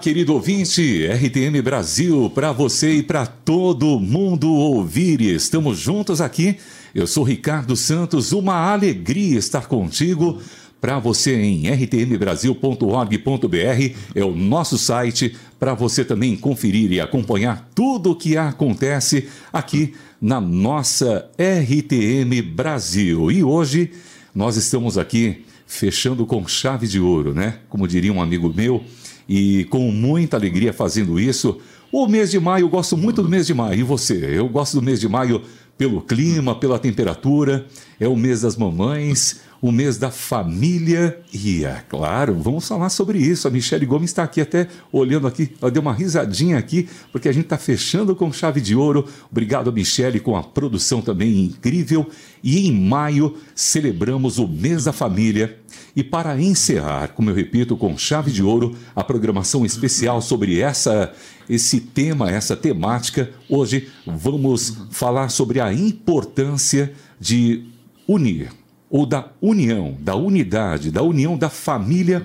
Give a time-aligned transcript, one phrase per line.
[0.00, 5.20] Querido ouvinte, RTM Brasil, para você e para todo mundo ouvir.
[5.20, 6.56] Estamos juntos aqui.
[6.94, 10.40] Eu sou Ricardo Santos, uma alegria estar contigo.
[10.80, 18.10] Para você em rtmbrasil.org.br é o nosso site para você também conferir e acompanhar tudo
[18.10, 23.30] o que acontece aqui na nossa RTM Brasil.
[23.30, 23.92] E hoje
[24.34, 27.60] nós estamos aqui fechando com chave de ouro, né?
[27.68, 28.84] Como diria um amigo meu
[29.28, 31.58] e com muita alegria fazendo isso.
[31.90, 33.78] O mês de maio, eu gosto muito do mês de maio.
[33.78, 34.14] E você?
[34.32, 35.42] Eu gosto do mês de maio
[35.78, 37.66] pelo clima, pela temperatura.
[37.98, 41.20] É o mês das mamães, o mês da família.
[41.32, 43.48] E é claro, vamos falar sobre isso.
[43.48, 47.32] A Michelle Gomes está aqui até olhando aqui, ela deu uma risadinha aqui, porque a
[47.32, 49.06] gente está fechando com chave de ouro.
[49.30, 52.06] Obrigado Michelle com a produção também incrível.
[52.42, 55.58] E em maio celebramos o mês da família.
[55.96, 61.12] E para encerrar, como eu repito, com chave de ouro, a programação especial sobre essa
[61.48, 67.64] esse tema, essa temática, hoje vamos falar sobre a importância de
[68.08, 68.50] unir
[68.90, 72.24] ou da união, da unidade, da união da família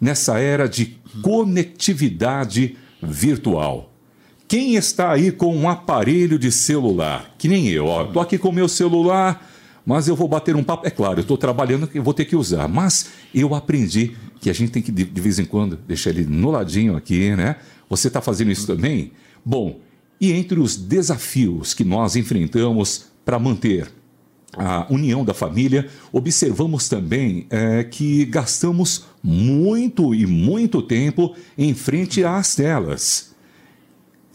[0.00, 3.92] nessa era de conectividade virtual.
[4.48, 7.34] Quem está aí com um aparelho de celular?
[7.36, 8.04] Que nem eu, ó.
[8.04, 9.46] Tô aqui com meu celular,
[9.86, 10.84] mas eu vou bater um papo.
[10.84, 12.66] É claro, eu estou trabalhando, eu vou ter que usar.
[12.66, 16.24] Mas eu aprendi que a gente tem que, de, de vez em quando, deixar ele
[16.24, 17.56] no ladinho aqui, né?
[17.88, 19.12] Você está fazendo isso também?
[19.44, 19.78] Bom,
[20.20, 23.88] e entre os desafios que nós enfrentamos para manter
[24.56, 32.24] a união da família, observamos também é, que gastamos muito e muito tempo em frente
[32.24, 33.35] às telas.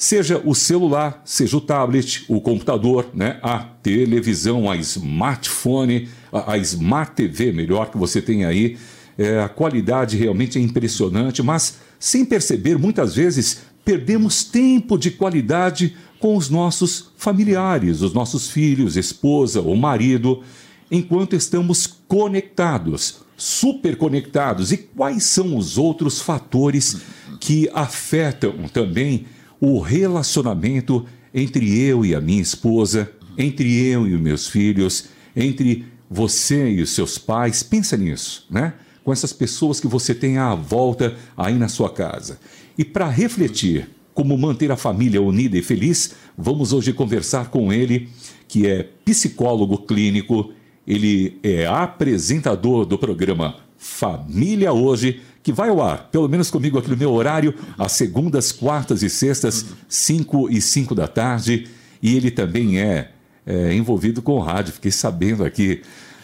[0.02, 7.12] Seja o celular, seja o tablet, o computador, né, a televisão, a smartphone, a, Smart
[7.12, 8.80] TV, melhor que você tem aí,
[9.16, 15.96] é, a qualidade realmente é impressionante, mas sem perceber, muitas vezes perdemos tempo de qualidade
[16.20, 20.42] com os nossos familiares, os nossos filhos, esposa ou marido,
[20.90, 24.72] enquanto estamos conectados, super conectados.
[24.72, 27.02] E quais são os outros fatores
[27.40, 29.28] que afetam também
[29.62, 35.86] o relacionamento entre eu e a minha esposa, entre eu e os meus filhos, entre
[36.10, 37.64] você e os seus pais?
[37.64, 38.74] Pensa nisso, né?
[39.04, 42.40] com essas pessoas que você tem à volta aí na sua casa.
[42.78, 48.10] E para refletir como manter a família unida e feliz, vamos hoje conversar com ele,
[48.48, 50.52] que é psicólogo clínico,
[50.86, 56.90] ele é apresentador do programa Família Hoje, que vai ao ar, pelo menos comigo aqui
[56.90, 61.68] no meu horário, às segundas, quartas e sextas, 5 e 5 da tarde.
[62.02, 63.12] E ele também é,
[63.46, 65.82] é envolvido com o rádio, fiquei sabendo aqui.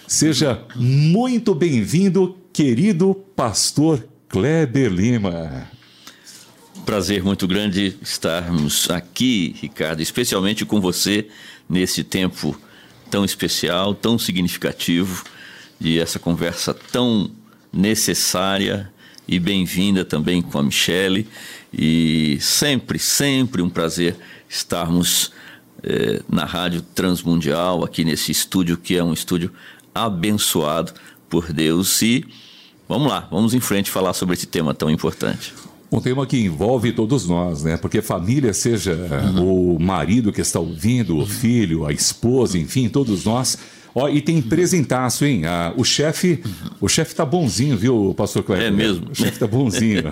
[0.07, 5.67] Seja muito bem-vindo, querido pastor Kleber Lima.
[6.85, 11.28] Prazer muito grande estarmos aqui, Ricardo, especialmente com você
[11.67, 12.57] nesse tempo
[13.09, 15.25] tão especial, tão significativo,
[15.79, 17.29] de essa conversa tão
[17.73, 18.91] necessária
[19.27, 21.27] e bem-vinda também com a Michele.
[21.73, 24.15] E sempre, sempre um prazer
[24.49, 25.31] estarmos
[25.83, 29.51] eh, na Rádio Transmundial, aqui nesse estúdio que é um estúdio
[29.93, 30.93] abençoado
[31.29, 32.01] por Deus.
[32.01, 32.25] E
[32.87, 35.53] Vamos lá, vamos em frente falar sobre esse tema tão importante.
[35.91, 37.75] Um tema que envolve todos nós, né?
[37.75, 38.93] Porque família, seja
[39.35, 39.75] uhum.
[39.75, 43.57] o marido que está ouvindo, o filho, a esposa, enfim, todos nós.
[44.00, 45.46] Ó, e tem presentaço, hein?
[45.46, 46.44] Ah, o chefe,
[46.80, 48.68] o chefe tá bonzinho, viu, pastor Cleber?
[48.68, 49.09] É mesmo.
[49.09, 50.03] O chefe tá bonzinho.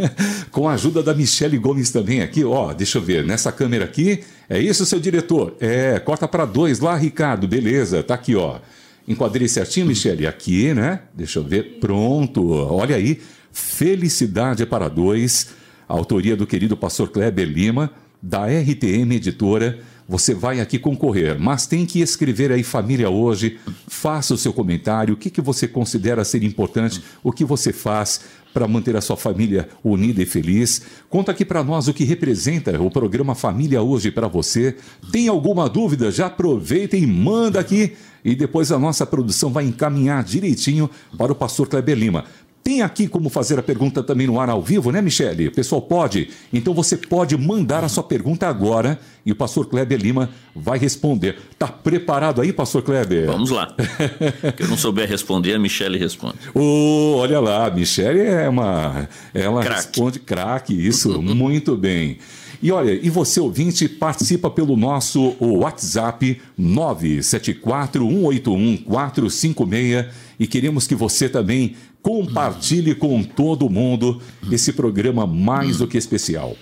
[0.50, 4.20] Com a ajuda da Michele Gomes também aqui, ó, deixa eu ver, nessa câmera aqui,
[4.48, 5.54] é isso, seu diretor?
[5.60, 8.60] É, corta para dois lá, Ricardo, beleza, tá aqui, ó.
[9.06, 10.26] Enquadrei certinho, Michele?
[10.26, 11.00] Aqui, né?
[11.14, 11.78] Deixa eu ver.
[11.78, 12.50] Pronto.
[12.50, 13.20] Olha aí.
[13.52, 15.48] Felicidade para dois.
[15.86, 17.90] Autoria do querido pastor Kleber Lima,
[18.22, 19.78] da RTM Editora.
[20.06, 23.58] Você vai aqui concorrer, mas tem que escrever aí família hoje.
[23.88, 25.14] Faça o seu comentário.
[25.14, 27.02] O que, que você considera ser importante?
[27.22, 28.20] O que você faz
[28.52, 30.82] para manter a sua família unida e feliz?
[31.08, 34.76] Conta aqui para nós o que representa o programa Família Hoje para você.
[35.10, 36.12] Tem alguma dúvida?
[36.12, 37.94] Já aproveita e manda aqui
[38.24, 40.88] e depois a nossa produção vai encaminhar direitinho
[41.18, 42.24] para o pastor Kleber Lima.
[42.64, 45.48] Tem aqui como fazer a pergunta também no ar ao vivo, né, Michele?
[45.48, 46.30] O pessoal pode?
[46.50, 51.36] Então você pode mandar a sua pergunta agora e o pastor Kleber Lima vai responder.
[51.58, 53.26] Tá preparado aí, pastor Kleber?
[53.26, 53.74] Vamos lá.
[54.56, 56.36] que eu não souber responder, a Michele responde.
[56.54, 59.10] Oh, olha lá, a Michele é uma.
[59.34, 59.76] Ela crack.
[59.76, 62.16] responde craque, isso, muito bem.
[62.62, 70.06] E olha, e você ouvinte participa pelo nosso WhatsApp 974 181 456
[70.40, 74.20] e queremos que você também compartilhe com todo mundo
[74.52, 76.54] esse programa mais do que especial.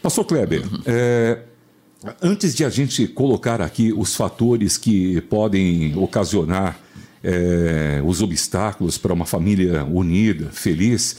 [0.00, 1.40] Pastor Kleber, é,
[2.22, 6.78] antes de a gente colocar aqui os fatores que podem ocasionar
[7.24, 11.16] é, os obstáculos para uma família unida, feliz,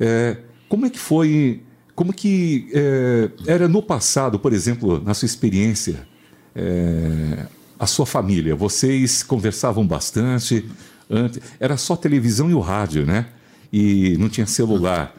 [0.00, 0.38] é,
[0.68, 1.62] como é que foi,
[1.94, 6.08] como que é, era no passado, por exemplo, na sua experiência,
[6.56, 7.46] é,
[7.78, 8.56] a sua família?
[8.56, 10.66] Vocês conversavam bastante?
[11.12, 13.26] Antes, era só televisão e o rádio, né?
[13.70, 15.14] E não tinha celular.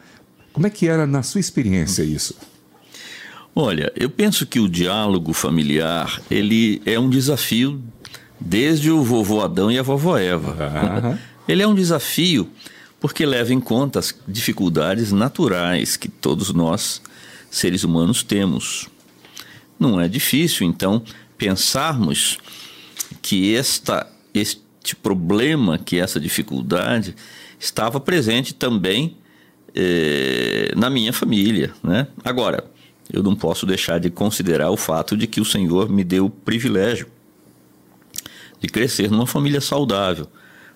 [0.52, 2.34] Como é que era na sua experiência isso?
[3.54, 7.80] Olha, eu penso que o diálogo familiar ele é um desafio
[8.40, 11.18] desde o vovô Adão e a vovó Eva.
[11.46, 12.50] Ele é um desafio
[12.98, 17.02] porque leva em conta as dificuldades naturais que todos nós,
[17.50, 18.88] seres humanos, temos.
[19.78, 21.02] Não é difícil, então,
[21.36, 22.38] pensarmos
[23.20, 27.14] que esta, este problema, que essa dificuldade,
[27.60, 29.16] estava presente também
[29.72, 31.72] eh, na minha família.
[31.82, 32.08] Né?
[32.24, 32.64] Agora,
[33.12, 36.30] eu não posso deixar de considerar o fato de que o Senhor me deu o
[36.30, 37.06] privilégio
[38.60, 40.26] de crescer numa família saudável,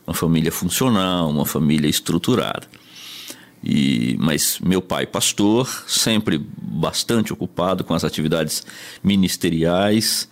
[0.06, 2.66] uma família funcional, uma família estruturada.
[3.64, 8.64] E, mas meu pai, pastor, sempre bastante ocupado com as atividades
[9.02, 10.28] ministeriais,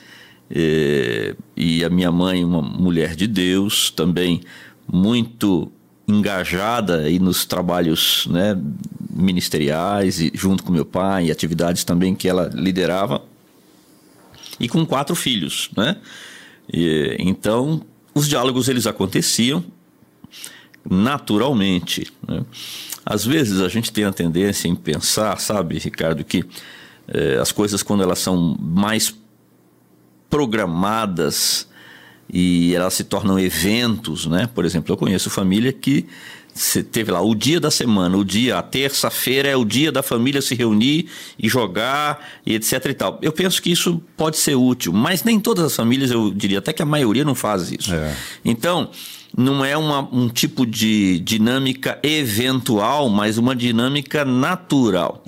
[0.50, 4.42] e a minha mãe, uma mulher de Deus, também
[4.90, 5.70] muito
[6.08, 8.56] engajada aí nos trabalhos né,
[9.10, 13.22] ministeriais, e junto com meu pai, e atividades também que ela liderava,
[14.60, 15.96] e com quatro filhos, né?
[16.72, 17.82] E, então,
[18.14, 19.64] os diálogos eles aconteciam
[20.88, 22.12] naturalmente.
[22.26, 22.44] Né?
[23.04, 26.44] Às vezes a gente tem a tendência em pensar, sabe, Ricardo, que
[27.08, 29.14] eh, as coisas quando elas são mais
[30.28, 31.68] programadas
[32.32, 34.48] e elas se tornam eventos, né?
[34.54, 36.06] Por exemplo, eu conheço família que
[36.90, 40.40] teve lá o dia da semana, o dia, a terça-feira é o dia da família
[40.40, 41.06] se reunir
[41.38, 43.18] e jogar e etc e tal.
[43.20, 46.72] Eu penso que isso pode ser útil, mas nem todas as famílias, eu diria até
[46.72, 47.92] que a maioria não faz isso.
[47.92, 48.16] É.
[48.44, 48.90] Então,
[49.36, 55.22] não é uma, um tipo de dinâmica eventual, mas uma dinâmica natural.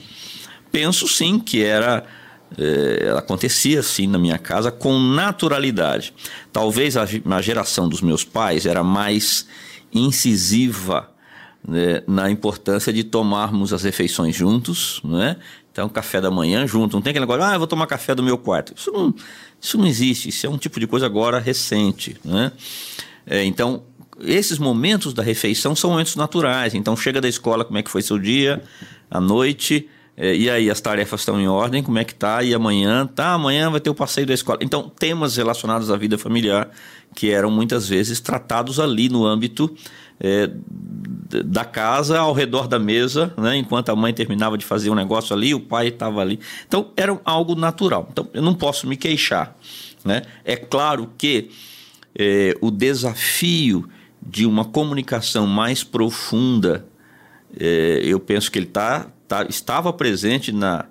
[0.73, 2.05] Penso sim que era
[2.57, 6.15] é, acontecia assim na minha casa com naturalidade.
[6.53, 9.47] Talvez a, a geração dos meus pais era mais
[9.93, 11.11] incisiva
[11.67, 15.37] né, na importância de tomarmos as refeições juntos, né?
[15.71, 16.97] Então, café da manhã junto.
[16.97, 18.73] Não tem aquele negócio, ah, eu vou tomar café do meu quarto.
[18.77, 19.15] Isso não,
[19.61, 20.29] isso não existe.
[20.29, 22.51] Isso é um tipo de coisa agora recente, né?
[23.25, 23.85] É, então,
[24.21, 26.75] esses momentos da refeição são momentos naturais.
[26.75, 28.61] Então, chega da escola, como é que foi seu dia,
[29.09, 29.89] à noite,
[30.21, 32.43] é, e aí, as tarefas estão em ordem, como é que tá?
[32.43, 34.59] E amanhã, tá, amanhã vai ter o passeio da escola.
[34.61, 36.71] Então, temas relacionados à vida familiar
[37.15, 39.73] que eram muitas vezes tratados ali no âmbito
[40.19, 40.51] é,
[41.45, 43.57] da casa, ao redor da mesa, né?
[43.57, 46.41] enquanto a mãe terminava de fazer um negócio ali, o pai estava ali.
[46.67, 48.09] Então, era algo natural.
[48.11, 49.57] Então, eu não posso me queixar.
[50.05, 50.23] Né?
[50.45, 51.49] É claro que
[52.19, 53.89] é, o desafio
[54.21, 56.85] de uma comunicação mais profunda,
[57.57, 60.87] é, eu penso que ele está tá, estava presente na,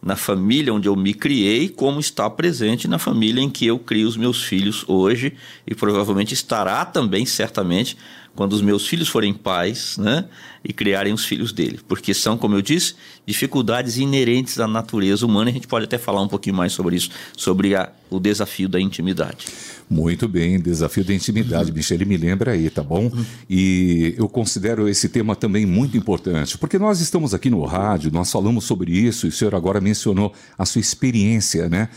[0.00, 4.06] na família onde eu me criei, como está presente na família em que eu crio
[4.06, 5.34] os meus filhos hoje
[5.66, 7.96] e provavelmente estará também, certamente,
[8.34, 10.24] quando os meus filhos forem pais, né,
[10.64, 12.94] e criarem os filhos dele, porque são, como eu disse,
[13.26, 15.50] dificuldades inerentes à natureza humana.
[15.50, 18.68] E a gente pode até falar um pouquinho mais sobre isso, sobre a, o desafio
[18.68, 19.46] da intimidade.
[19.88, 21.76] Muito bem, desafio da intimidade, uhum.
[21.76, 23.10] Michele, me lembra aí, tá bom?
[23.12, 23.24] Uhum.
[23.48, 28.32] E eu considero esse tema também muito importante, porque nós estamos aqui no rádio, nós
[28.32, 31.88] falamos sobre isso, e o senhor agora mencionou a sua experiência, né?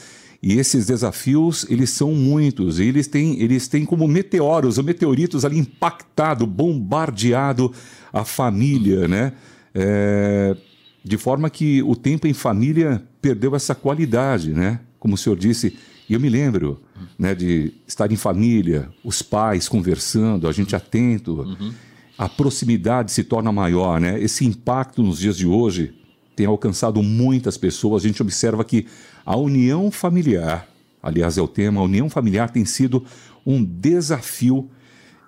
[0.41, 5.43] E esses desafios, eles são muitos, e eles têm, eles têm como meteoros ou meteoritos
[5.43, 7.73] ali impactado, bombardeado
[8.13, 9.33] a família, né?
[9.73, 10.55] É,
[11.03, 14.79] de forma que o tempo em família perdeu essa qualidade, né?
[14.99, 15.77] Como o senhor disse,
[16.09, 16.81] e eu me lembro
[17.17, 21.73] né, de estar em família, os pais conversando, a gente atento, uhum.
[22.17, 24.21] a proximidade se torna maior, né?
[24.21, 25.93] Esse impacto nos dias de hoje
[26.37, 28.05] tem alcançado muitas pessoas.
[28.05, 28.85] A gente observa que
[29.25, 30.67] a união familiar,
[31.01, 33.03] aliás, é o tema, a união familiar tem sido
[33.43, 34.69] um desafio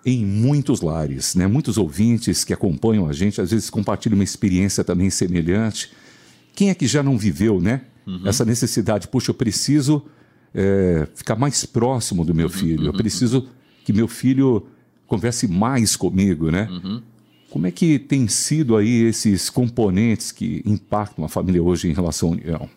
[0.05, 1.47] em muitos lares, né?
[1.47, 5.91] Muitos ouvintes que acompanham a gente às vezes compartilham uma experiência também semelhante.
[6.53, 7.81] Quem é que já não viveu, né?
[8.05, 8.27] Uhum.
[8.27, 10.05] Essa necessidade, puxa, eu preciso
[10.53, 12.85] é, ficar mais próximo do meu filho.
[12.85, 13.47] Eu uhum, preciso
[13.83, 14.67] que meu filho
[15.07, 16.67] converse mais comigo, né?
[16.69, 17.01] Uhum.
[17.49, 22.29] Como é que tem sido aí esses componentes que impactam a família hoje em relação
[22.29, 22.69] à união?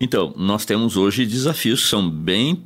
[0.00, 2.62] Então, nós temos hoje desafios que são bem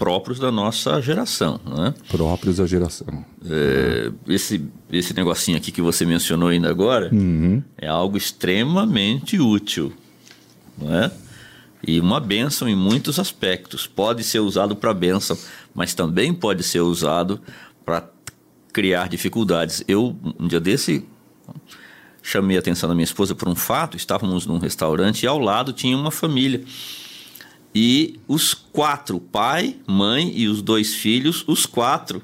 [0.00, 1.60] próprios da nossa geração.
[1.64, 1.94] Né?
[2.08, 3.24] Próprios da geração.
[3.44, 7.62] É, esse, esse negocinho aqui que você mencionou ainda agora uhum.
[7.76, 9.92] é algo extremamente útil.
[10.78, 11.10] Não é?
[11.86, 13.86] E uma benção em muitos aspectos.
[13.86, 15.36] Pode ser usado para benção,
[15.74, 17.40] mas também pode ser usado
[17.84, 18.00] para
[18.72, 19.82] criar dificuldades.
[19.86, 21.04] Eu, um dia desse,
[22.22, 23.96] chamei a atenção da minha esposa por um fato.
[23.96, 26.62] Estávamos num restaurante e ao lado tinha uma família.
[27.74, 32.22] E os quatro, pai, mãe e os dois filhos, os quatro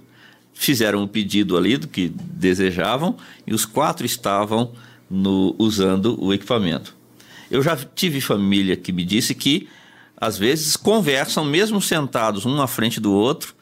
[0.53, 4.73] fizeram o pedido ali do que desejavam e os quatro estavam
[5.09, 6.97] no, usando o equipamento.
[7.51, 9.69] Eu já tive família que me disse que
[10.17, 13.55] às vezes conversam, mesmo sentados um na frente do outro,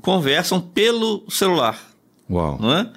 [0.00, 1.91] conversam pelo celular.
[2.30, 2.58] Uau.
[2.60, 2.90] Não é?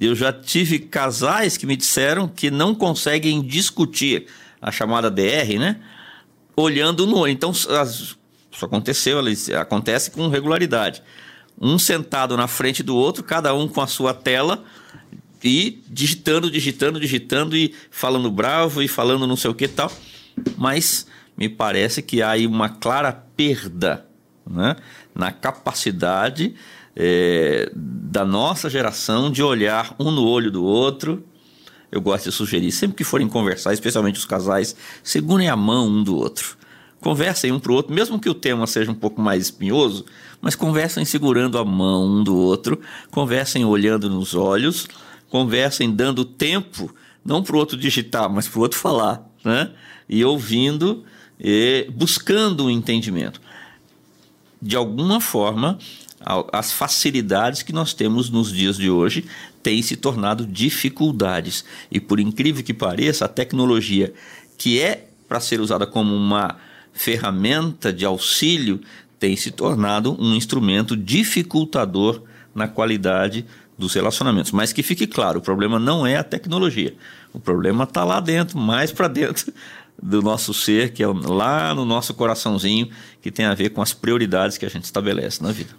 [0.00, 4.26] Eu já tive casais que me disseram que não conseguem discutir
[4.60, 5.80] a chamada DR, né?
[6.60, 7.32] olhando no olho.
[7.32, 8.16] Então, as,
[8.50, 9.20] isso aconteceu,
[9.58, 11.02] acontece com regularidade.
[11.60, 14.64] Um sentado na frente do outro, cada um com a sua tela
[15.42, 19.90] e digitando, digitando, digitando e falando bravo e falando não sei o que tal.
[20.56, 21.06] Mas
[21.36, 24.04] me parece que há aí uma clara perda
[24.48, 24.76] né,
[25.14, 26.54] na capacidade
[26.98, 31.24] é, da nossa geração de olhar um no olho do outro
[31.90, 36.02] eu gosto de sugerir, sempre que forem conversar, especialmente os casais, segurem a mão um
[36.02, 36.56] do outro.
[37.00, 40.04] Conversem um para o outro, mesmo que o tema seja um pouco mais espinhoso,
[40.40, 44.86] mas conversem segurando a mão um do outro, conversem olhando nos olhos,
[45.30, 49.70] conversem dando tempo, não para o outro digitar, mas para o outro falar, né?
[50.08, 51.04] E ouvindo,
[51.38, 53.40] e buscando o um entendimento.
[54.60, 55.78] De alguma forma,
[56.52, 59.24] as facilidades que nós temos nos dias de hoje
[59.62, 61.64] têm se tornado dificuldades.
[61.90, 64.12] E por incrível que pareça, a tecnologia
[64.56, 66.56] que é para ser usada como uma
[66.92, 68.80] ferramenta de auxílio
[69.18, 72.22] tem se tornado um instrumento dificultador
[72.54, 73.44] na qualidade
[73.76, 74.50] dos relacionamentos.
[74.50, 76.94] Mas que fique claro, o problema não é a tecnologia.
[77.32, 79.52] O problema está lá dentro, mais para dentro
[80.00, 82.88] do nosso ser, que é lá no nosso coraçãozinho,
[83.28, 85.70] que tem a ver com as prioridades que a gente estabelece na vida.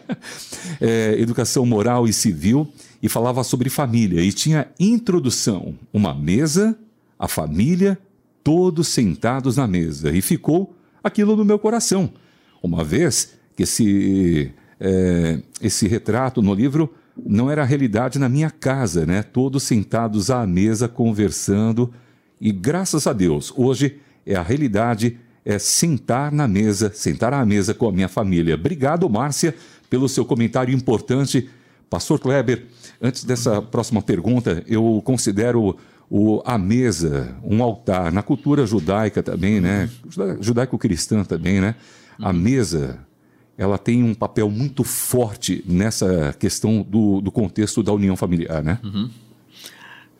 [0.80, 2.68] é, educação moral e civil,
[3.00, 4.20] e falava sobre família.
[4.20, 6.76] E tinha introdução, uma mesa,
[7.16, 7.96] a família
[8.42, 10.10] todos sentados na mesa.
[10.10, 12.10] E ficou aquilo no meu coração.
[12.62, 16.92] Uma vez que esse, é, esse retrato no livro
[17.26, 19.22] não era a realidade na minha casa, né?
[19.22, 21.92] Todos sentados à mesa conversando.
[22.40, 27.72] E graças a Deus, hoje é a realidade é sentar na mesa, sentar à mesa
[27.72, 28.54] com a minha família.
[28.54, 29.54] Obrigado, Márcia,
[29.88, 31.48] pelo seu comentário importante.
[31.88, 32.66] Pastor Kleber,
[33.00, 35.74] antes dessa próxima pergunta, eu considero
[36.10, 38.12] o, a mesa, um altar.
[38.12, 39.88] Na cultura judaica também, né?
[40.40, 41.74] Judaico-cristã também, né?
[42.20, 43.06] A mesa,
[43.56, 48.78] ela tem um papel muito forte nessa questão do, do contexto da união familiar, né?
[48.82, 49.10] Uhum.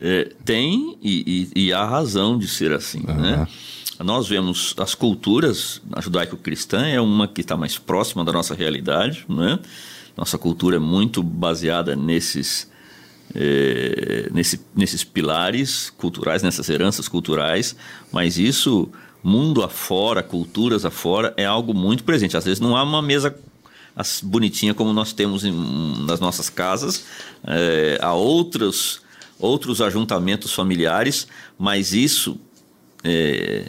[0.00, 3.20] É, tem e, e, e, há razão de ser assim, uhum.
[3.20, 3.48] né?
[3.98, 9.24] Nós vemos as culturas, a judaico-cristã é uma que está mais próxima da nossa realidade,
[9.28, 9.58] né?
[10.16, 12.68] Nossa cultura é muito baseada nesses
[13.34, 17.76] é, nesse, nesses pilares culturais, nessas heranças culturais,
[18.12, 18.88] mas isso,
[19.22, 22.36] mundo afora, culturas afora, é algo muito presente.
[22.36, 23.34] Às vezes não há uma mesa
[24.22, 25.52] bonitinha como nós temos em,
[26.06, 27.04] nas nossas casas,
[27.44, 29.00] é, há outros,
[29.38, 31.26] outros ajuntamentos familiares,
[31.58, 32.38] mas isso
[33.02, 33.64] é,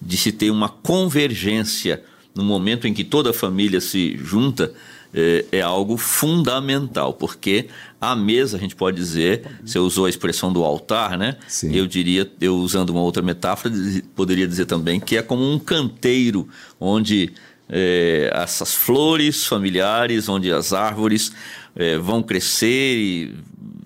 [0.00, 2.02] de se ter uma convergência
[2.34, 4.72] no momento em que toda a família se junta
[5.12, 7.68] é, é, algo fundamental, porque
[8.00, 11.36] a mesa, a gente pode dizer, você usou a expressão do altar, né?
[11.48, 11.74] Sim.
[11.74, 13.74] Eu diria, eu usando uma outra metáfora,
[14.14, 16.48] poderia dizer também que é como um canteiro
[16.78, 17.32] onde
[17.68, 21.32] é, essas flores familiares, onde as árvores
[21.76, 23.34] é, vão crescer e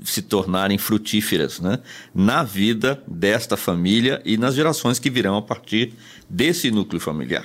[0.04, 1.78] se tornarem frutíferas né?
[2.14, 5.94] na vida desta família e nas gerações que virão a partir
[6.28, 7.44] desse núcleo familiar.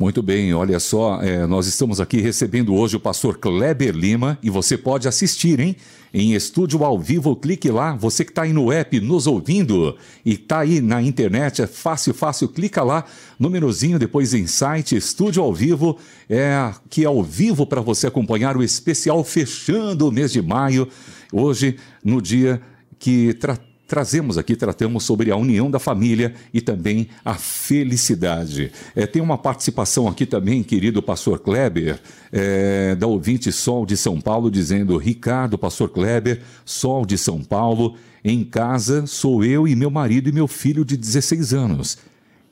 [0.00, 4.48] Muito bem, olha só, é, nós estamos aqui recebendo hoje o pastor Kleber Lima e
[4.48, 5.76] você pode assistir, hein?
[6.12, 7.94] Em estúdio ao vivo, clique lá.
[7.96, 12.14] Você que está aí no app nos ouvindo e está aí na internet, é fácil,
[12.14, 13.04] fácil, clica lá,
[13.38, 15.98] númerozinho, depois em site, estúdio ao vivo,
[16.30, 20.88] é que é ao vivo para você acompanhar o especial fechando o mês de maio,
[21.30, 22.58] hoje, no dia
[22.98, 28.70] que tratamos trazemos aqui, tratamos sobre a união da família e também a felicidade.
[28.94, 31.98] É, tem uma participação aqui também, querido pastor Kleber,
[32.30, 37.96] é, da ouvinte Sol de São Paulo, dizendo: Ricardo, pastor Kleber, Sol de São Paulo,
[38.24, 41.98] em casa sou eu e meu marido e meu filho de 16 anos.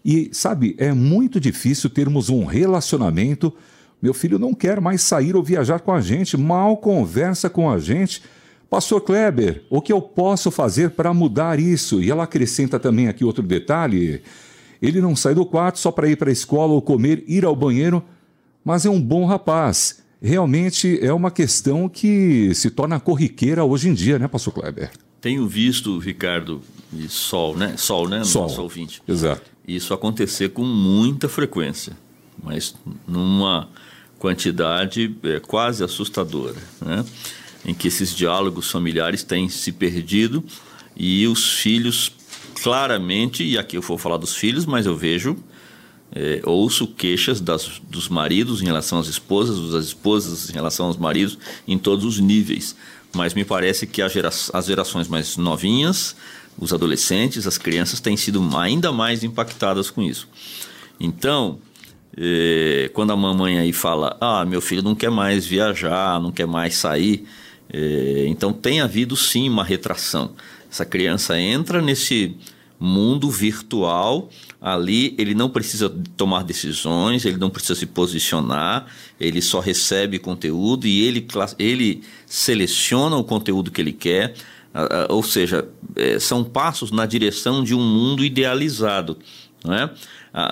[0.04, 3.54] E, sabe, é muito difícil termos um relacionamento.
[4.02, 7.78] Meu filho não quer mais sair ou viajar com a gente, mal conversa com a
[7.78, 8.22] gente
[8.70, 12.02] Pastor Kleber, o que eu posso fazer para mudar isso?
[12.02, 14.22] E ela acrescenta também aqui outro detalhe:
[14.80, 17.56] ele não sai do quarto só para ir para a escola ou comer, ir ao
[17.56, 18.04] banheiro,
[18.64, 20.02] mas é um bom rapaz.
[20.20, 24.90] Realmente é uma questão que se torna corriqueira hoje em dia, né, Pastor Kleber?
[25.20, 26.60] Tenho visto, Ricardo,
[27.08, 27.74] Sol, né?
[27.76, 28.24] Sol, né?
[28.24, 28.42] Sol.
[28.42, 29.02] Nosso ouvinte.
[29.06, 29.42] Exato.
[29.66, 31.96] Isso acontecer com muita frequência,
[32.42, 32.74] mas
[33.06, 33.68] numa
[34.18, 37.04] quantidade é, quase assustadora, né?
[37.68, 40.42] Em que esses diálogos familiares têm se perdido
[40.96, 42.10] e os filhos
[42.62, 45.36] claramente, e aqui eu vou falar dos filhos, mas eu vejo,
[46.10, 50.96] é, ouço queixas das, dos maridos em relação às esposas, das esposas em relação aos
[50.96, 52.74] maridos, em todos os níveis.
[53.14, 56.16] Mas me parece que gera, as gerações mais novinhas,
[56.58, 60.26] os adolescentes, as crianças têm sido ainda mais impactadas com isso.
[60.98, 61.58] Então,
[62.16, 66.46] é, quando a mamãe aí fala, ah, meu filho não quer mais viajar, não quer
[66.46, 67.26] mais sair,
[67.72, 70.32] é, então tem havido sim uma retração.
[70.70, 72.36] Essa criança entra nesse
[72.80, 78.86] mundo virtual, ali ele não precisa tomar decisões, ele não precisa se posicionar,
[79.18, 81.26] ele só recebe conteúdo e ele,
[81.58, 84.34] ele seleciona o conteúdo que ele quer.
[85.08, 89.18] Ou seja, é, são passos na direção de um mundo idealizado.
[89.64, 89.90] Não é?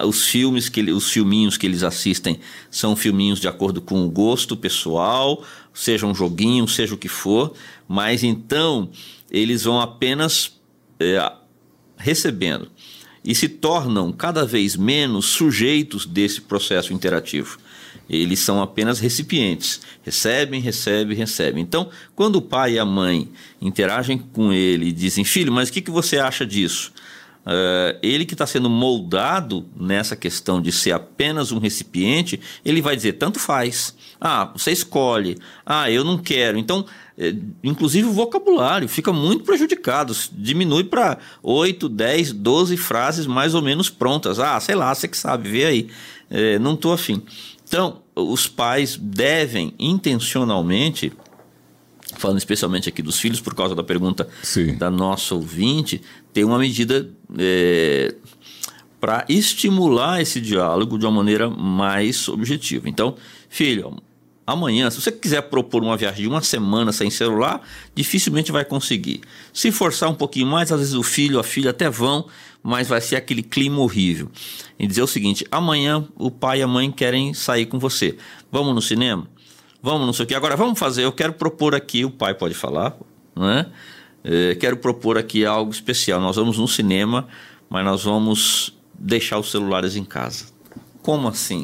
[0.05, 4.57] os filmes que os filminhos que eles assistem são filminhos de acordo com o gosto
[4.57, 5.45] pessoal,
[5.77, 7.53] seja um joguinho, seja o que for,
[7.87, 8.91] mas então
[9.31, 10.59] eles vão apenas
[10.99, 11.33] é,
[11.99, 12.71] recebendo
[13.23, 17.59] e se tornam cada vez menos sujeitos desse processo interativo.
[18.09, 19.81] Eles são apenas recipientes.
[20.05, 21.63] Recebem, recebem, recebem.
[21.63, 23.29] Então, quando o pai e a mãe
[23.61, 26.93] interagem com ele e dizem, filho, mas o que, que você acha disso?
[27.47, 32.97] Uh, ele que está sendo moldado nessa questão de ser apenas um recipiente, ele vai
[32.97, 33.95] dizer, tanto faz.
[34.21, 35.39] Ah, você escolhe.
[35.65, 36.59] Ah, eu não quero.
[36.59, 36.85] Então,
[37.19, 40.15] é, inclusive o vocabulário fica muito prejudicado.
[40.33, 44.39] Diminui para 8, 10, 12 frases mais ou menos prontas.
[44.39, 45.89] Ah, sei lá, você que sabe, vê aí.
[46.31, 47.23] É, não estou afim.
[47.67, 51.13] Então, os pais devem intencionalmente,
[52.17, 54.77] falando especialmente aqui dos filhos, por causa da pergunta Sim.
[54.77, 56.01] da nossa ouvinte,
[56.37, 57.09] ter uma medida.
[57.39, 58.15] É,
[59.01, 62.89] para estimular esse diálogo de uma maneira mais objetiva.
[62.89, 63.15] Então,
[63.49, 63.95] filho,
[64.47, 67.61] amanhã, se você quiser propor uma viagem de uma semana sem celular,
[67.95, 69.21] dificilmente vai conseguir.
[69.53, 72.27] Se forçar um pouquinho mais, às vezes o filho, a filha até vão,
[72.63, 74.31] mas vai ser aquele clima horrível.
[74.79, 78.17] E dizer o seguinte: amanhã o pai e a mãe querem sair com você.
[78.51, 79.29] Vamos no cinema?
[79.83, 80.35] Vamos não sei o que.
[80.35, 82.97] Agora vamos fazer, eu quero propor aqui, o pai pode falar,
[83.37, 83.67] não
[84.29, 86.21] é quero propor aqui algo especial.
[86.21, 87.29] Nós vamos no cinema,
[87.71, 90.47] mas nós vamos deixar os celulares em casa.
[91.01, 91.63] Como assim?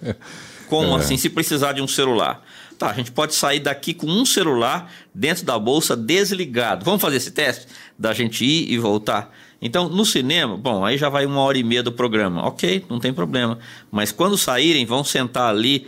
[0.66, 1.00] Como é.
[1.00, 1.18] assim?
[1.18, 2.42] Se precisar de um celular.
[2.78, 6.82] Tá, a gente pode sair daqui com um celular dentro da bolsa desligado.
[6.82, 7.66] Vamos fazer esse teste?
[7.98, 9.30] Da gente ir e voltar?
[9.60, 12.46] Então, no cinema, bom, aí já vai uma hora e meia do programa.
[12.46, 13.58] Ok, não tem problema.
[13.90, 15.86] Mas quando saírem, vão sentar ali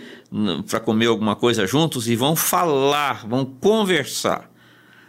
[0.69, 4.52] para comer alguma coisa juntos e vão falar, vão conversar.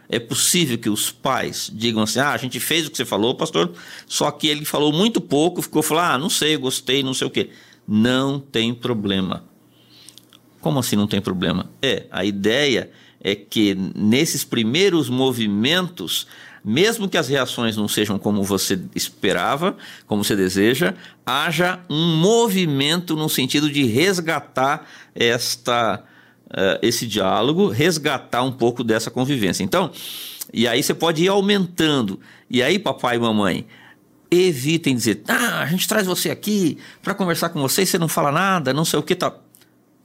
[0.09, 3.35] É possível que os pais digam assim: ah, a gente fez o que você falou,
[3.35, 3.73] pastor,
[4.05, 7.31] só que ele falou muito pouco, ficou falando, ah, não sei, gostei, não sei o
[7.31, 7.49] quê.
[7.87, 9.43] Não tem problema.
[10.61, 11.69] Como assim não tem problema?
[11.81, 12.89] É, a ideia
[13.23, 16.27] é que nesses primeiros movimentos,
[16.63, 20.93] mesmo que as reações não sejam como você esperava, como você deseja,
[21.25, 26.03] haja um movimento no sentido de resgatar esta,
[26.53, 29.63] uh, esse diálogo, resgatar um pouco dessa convivência.
[29.63, 29.91] Então,
[30.53, 32.19] e aí você pode ir aumentando.
[32.49, 33.65] E aí, papai e mamãe,
[34.29, 38.31] evitem dizer: ah, a gente traz você aqui para conversar com você você não fala
[38.31, 39.33] nada, não sei o que, tá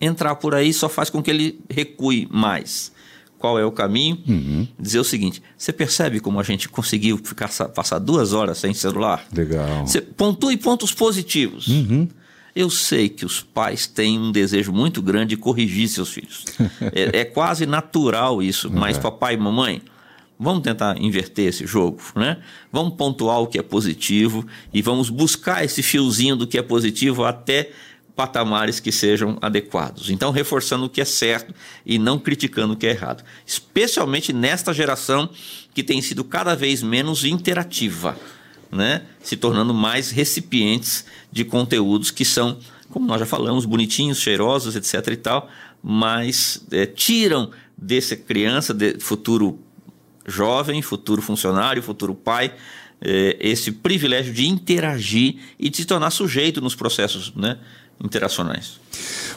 [0.01, 2.93] entrar por aí só faz com que ele recue mais.
[3.39, 4.67] qual é o caminho, uhum.
[4.79, 9.25] dizer o seguinte: você percebe como a gente conseguiu ficar, passar duas horas sem celular?
[9.33, 9.87] Legal.
[9.87, 11.69] Você pontue pontos positivos.
[11.69, 12.09] Uhum.
[12.59, 16.45] Eu sei que os pais têm um desejo muito grande de corrigir seus filhos.
[16.93, 19.03] é, é, quase natural isso, mas uhum.
[19.05, 19.81] papai e mamãe,
[20.37, 22.39] vamos tentar inverter esse jogo, né?
[22.73, 24.45] Vamos pontuar o que é positivo
[24.75, 27.71] e vamos buscar esse fiozinho do que é positivo até
[28.17, 30.11] patamares que sejam adequados.
[30.11, 31.55] Então, reforçando o que é certo
[31.87, 33.23] e não criticando o que é errado.
[33.47, 35.31] Especialmente nesta geração
[35.73, 38.19] que tem sido cada vez menos interativa,
[38.71, 39.03] né?
[39.23, 42.59] se tornando mais recipientes de conteúdos que são,
[42.91, 45.13] como nós já falamos, bonitinhos, cheirosos, etc.
[45.13, 45.51] e tal,
[45.83, 49.59] mas é, tiram dessa criança, de futuro
[50.27, 52.55] jovem, futuro funcionário, futuro pai,
[53.01, 57.59] é, esse privilégio de interagir e de se tornar sujeito nos processos né,
[58.03, 58.81] interacionais.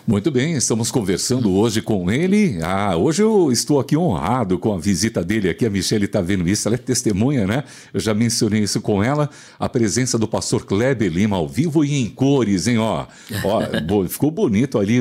[0.08, 2.58] Muito bem, estamos conversando hoje com ele.
[2.64, 5.64] Ah, hoje eu estou aqui honrado com a visita dele aqui.
[5.64, 7.64] A Michelle está vendo isso, ela é testemunha, né?
[7.94, 9.30] Eu já mencionei isso com ela.
[9.60, 12.80] A presença do pastor Kleber Lima ao vivo e em cores, hein?
[12.80, 13.06] Ó,
[13.44, 14.98] ó ficou bonito ali,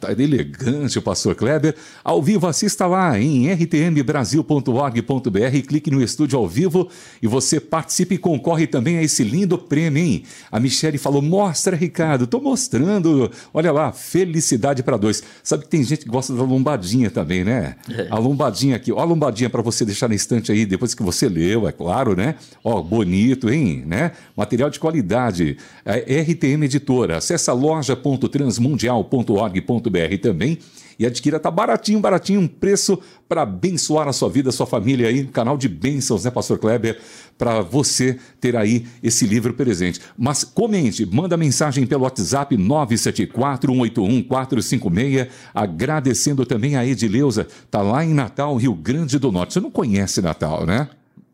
[0.00, 1.74] tá elegante o pastor Kleber.
[2.04, 6.88] Ao vivo, assista lá em rtmbrasil.org.br, clique no estúdio ao vivo
[7.20, 10.22] e você participe e concorre também a esse lindo prêmio, hein?
[10.52, 13.28] A Michelle falou: mostra, Ricardo, estou mostrando.
[13.52, 15.22] Olha lá, felicidade para dois.
[15.42, 17.74] Sabe que tem gente que gosta da lombadinha também, né?
[17.90, 18.06] É.
[18.10, 21.28] A lombadinha aqui, ó, a lombadinha para você deixar na estante aí depois que você
[21.28, 22.36] leu, é claro, né?
[22.62, 23.82] Ó, bonito, hein?
[23.86, 24.12] Né?
[24.36, 25.56] Material de qualidade.
[25.84, 27.16] É RTM Editora.
[27.16, 30.58] Acesse loja.transmundial.org.br também
[30.98, 35.08] e adquira, tá baratinho, baratinho, um preço para abençoar a sua vida, a sua família
[35.08, 36.98] aí, canal de bênçãos, né, Pastor Kleber,
[37.36, 40.00] para você ter aí esse livro presente.
[40.16, 48.56] Mas comente, manda mensagem pelo WhatsApp 974-181-456, agradecendo também a Edileuza, tá lá em Natal,
[48.56, 49.52] Rio Grande do Norte.
[49.54, 50.88] Você não conhece Natal, né?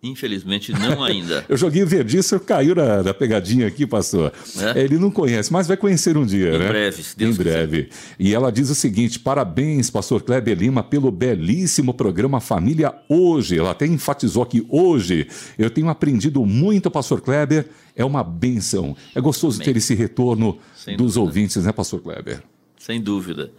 [0.04, 1.44] Infelizmente, não ainda.
[1.48, 4.32] eu joguei o verdício, caiu na, na, pegadinha aqui, pastor.
[4.74, 4.80] É?
[4.80, 6.64] Ele não conhece, mas vai conhecer um dia, em né?
[6.64, 7.84] Em breve, se Deus Em breve.
[7.84, 8.16] Quiser.
[8.18, 13.56] E ela diz o seguinte: parabéns, pastor Kleber Lima, pelo belíssimo programa Família Hoje.
[13.56, 15.28] Ela até enfatizou aqui hoje.
[15.56, 17.68] Eu tenho aprendido muito, pastor Kleber.
[17.94, 18.96] É uma bênção.
[19.14, 19.72] É gostoso Amém.
[19.72, 21.20] ter esse retorno Sem dos dúvida.
[21.20, 22.42] ouvintes, né, pastor Kleber?
[22.76, 23.52] Sem dúvida.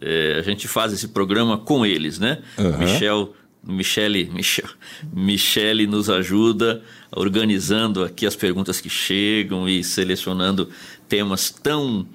[0.00, 2.42] É, a gente faz esse programa com eles, né?
[2.58, 2.78] Uhum.
[2.78, 3.32] Michel
[3.66, 4.68] Michele, Michel,
[5.12, 10.68] Michele nos ajuda organizando aqui as perguntas que chegam e selecionando
[11.08, 12.06] temas tão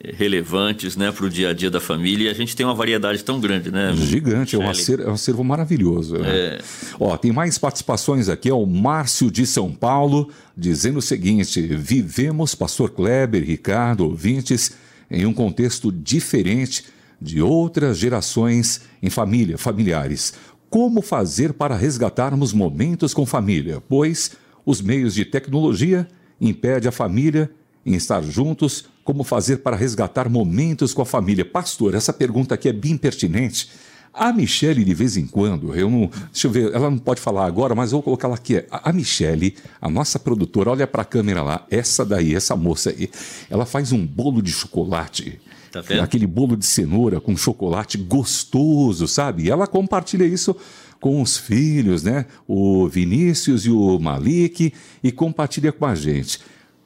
[0.00, 2.28] eh, relevantes né, para o dia a dia da família.
[2.28, 3.92] E a gente tem uma variedade tão grande, né?
[3.96, 6.18] Gigante, é um, acervo, é um acervo maravilhoso.
[6.18, 6.28] Né?
[6.28, 6.58] É...
[7.00, 8.50] Ó, tem mais participações aqui.
[8.50, 14.72] Ó, o Márcio de São Paulo dizendo o seguinte: vivemos, Pastor Kleber, Ricardo, ouvintes,
[15.10, 16.84] em um contexto diferente
[17.22, 20.34] de outras gerações em família, familiares.
[20.72, 23.82] Como fazer para resgatarmos momentos com família?
[23.86, 24.30] Pois
[24.64, 26.08] os meios de tecnologia
[26.40, 27.50] impedem a família
[27.84, 28.86] em estar juntos.
[29.04, 31.44] Como fazer para resgatar momentos com a família?
[31.44, 33.68] Pastor, essa pergunta aqui é bem pertinente.
[34.12, 36.10] A Michele, de vez em quando, eu não.
[36.30, 38.62] Deixa eu ver, ela não pode falar agora, mas eu vou colocar ela aqui.
[38.70, 43.10] A Michele, a nossa produtora, olha para a câmera lá, essa daí, essa moça aí,
[43.48, 45.40] ela faz um bolo de chocolate
[45.72, 46.02] Tá vendo?
[46.02, 49.44] Aquele bolo de cenoura com chocolate gostoso, sabe?
[49.44, 50.54] E ela compartilha isso
[51.00, 52.26] com os filhos, né?
[52.46, 54.72] O Vinícius e o Malik,
[55.02, 56.40] e compartilha com a gente.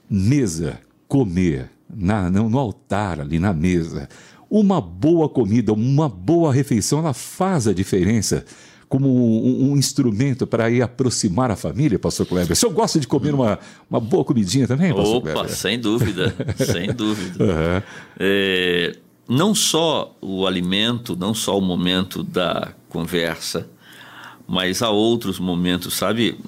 [0.08, 4.08] Mesa, comer, na, no, no altar ali na mesa.
[4.48, 8.44] Uma boa comida, uma boa refeição, ela faz a diferença
[8.88, 12.52] como um, um instrumento para ir aproximar a família, pastor Kleber?
[12.52, 13.58] O senhor gosta de comer uma,
[13.90, 15.50] uma boa comidinha também, pastor Opa, Kleber?
[15.52, 17.44] sem dúvida, sem dúvida.
[17.44, 17.82] Uhum.
[18.20, 18.96] É,
[19.28, 23.68] não só o alimento, não só o momento da conversa,
[24.46, 26.38] mas há outros momentos, sabe?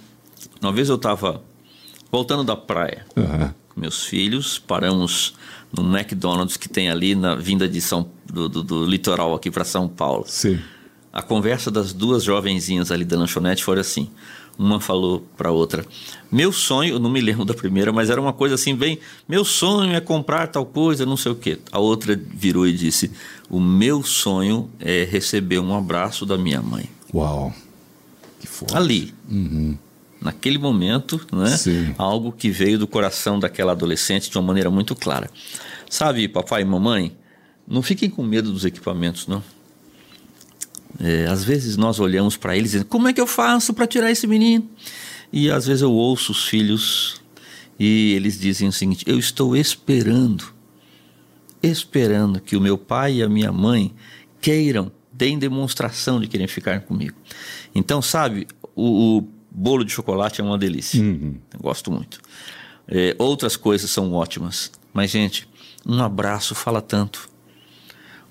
[0.62, 1.42] Uma vez eu estava
[2.10, 3.50] voltando da praia uhum.
[3.68, 5.34] com meus filhos, paramos
[5.72, 9.64] no McDonald's que tem ali na vinda de São, do, do, do litoral aqui para
[9.64, 10.24] São Paulo.
[10.26, 10.58] Sim
[11.12, 14.08] a conversa das duas jovenzinhas ali da lanchonete foi assim.
[14.58, 15.84] Uma falou para outra:
[16.30, 19.94] Meu sonho, não me lembro da primeira, mas era uma coisa assim, bem: Meu sonho
[19.94, 21.58] é comprar tal coisa, não sei o quê.
[21.72, 23.10] A outra virou e disse:
[23.48, 26.88] O meu sonho é receber um abraço da minha mãe.
[27.14, 27.52] Uau,
[28.40, 28.76] que forte.
[28.76, 29.14] Ali.
[29.28, 29.76] Uhum.
[30.20, 31.56] Naquele momento, né?
[31.56, 31.94] Sim.
[31.96, 35.30] Algo que veio do coração daquela adolescente de uma maneira muito clara.
[35.88, 37.16] Sabe, papai e mamãe,
[37.66, 39.42] não fiquem com medo dos equipamentos, não.
[41.00, 43.86] É, às vezes nós olhamos para eles e dizemos, como é que eu faço para
[43.86, 44.68] tirar esse menino?
[45.32, 47.20] E às vezes eu ouço os filhos
[47.78, 50.52] e eles dizem o seguinte: eu estou esperando,
[51.62, 53.94] esperando que o meu pai e a minha mãe
[54.40, 57.16] queiram deem demonstração de querer ficar comigo.
[57.74, 59.28] Então, sabe, o, o
[59.58, 61.02] bolo de chocolate é uma delícia.
[61.02, 61.36] Uhum.
[61.60, 62.20] gosto muito.
[62.86, 64.70] É, outras coisas são ótimas.
[64.92, 65.48] Mas, gente,
[65.86, 67.28] um abraço fala tanto.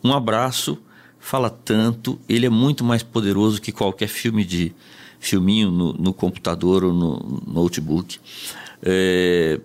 [0.03, 0.77] Um abraço
[1.19, 4.73] fala tanto, ele é muito mais poderoso que qualquer filme de
[5.19, 8.17] filminho no, no computador ou no notebook.
[8.81, 9.59] É,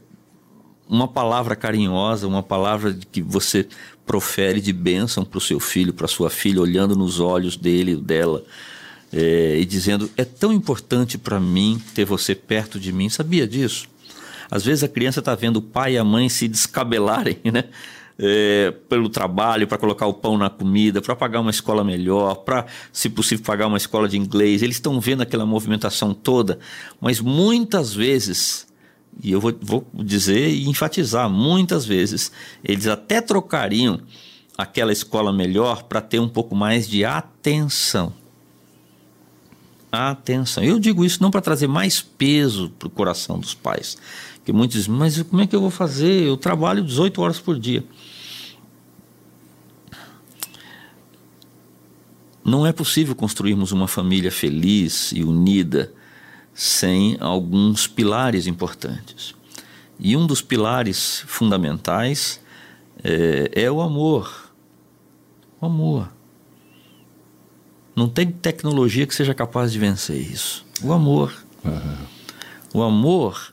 [0.89, 3.69] uma palavra carinhosa, uma palavra que você
[4.05, 8.45] profere de bênção para o seu filho, para sua filha, olhando nos olhos dele, dela,
[9.13, 13.09] é, e dizendo: é tão importante para mim ter você perto de mim.
[13.09, 13.87] Sabia disso?
[14.51, 17.65] Às vezes a criança está vendo o pai e a mãe se descabelarem, né?
[18.19, 22.67] É, pelo trabalho, para colocar o pão na comida, para pagar uma escola melhor, para,
[22.93, 24.63] se possível, pagar uma escola de inglês.
[24.63, 26.59] Eles estão vendo aquela movimentação toda,
[27.01, 28.67] mas muitas vezes,
[29.23, 32.31] e eu vou, vou dizer e enfatizar, muitas vezes,
[32.63, 34.01] eles até trocariam
[34.57, 38.13] aquela escola melhor para ter um pouco mais de atenção
[39.93, 40.65] atenção.
[40.65, 43.99] Eu digo isso não para trazer mais peso para o coração dos pais,
[44.45, 46.27] que muitos dizem, mas como é que eu vou fazer?
[46.27, 47.85] Eu trabalho 18 horas por dia.
[52.45, 55.93] Não é possível construirmos uma família feliz e unida
[56.53, 59.35] sem alguns pilares importantes.
[59.99, 62.41] E um dos pilares fundamentais
[63.05, 64.51] é, é o amor.
[65.61, 66.09] O amor.
[67.95, 70.65] Não tem tecnologia que seja capaz de vencer isso.
[70.83, 71.33] O amor.
[71.65, 71.97] Uhum.
[72.75, 73.53] O amor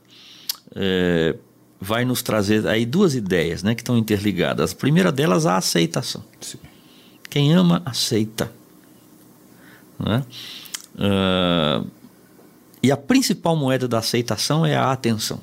[0.76, 1.36] é,
[1.80, 4.72] vai nos trazer aí duas ideias né, que estão interligadas.
[4.72, 6.24] A primeira delas, a aceitação.
[6.42, 6.58] Sim.
[7.30, 8.52] Quem ama, aceita.
[9.98, 10.24] Né?
[10.96, 11.88] Uh,
[12.82, 15.42] e a principal moeda da aceitação é a atenção.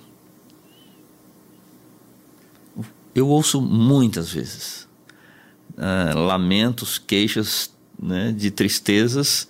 [3.14, 4.86] Eu ouço muitas vezes
[5.76, 9.48] uh, lamentos, queixas né, de tristezas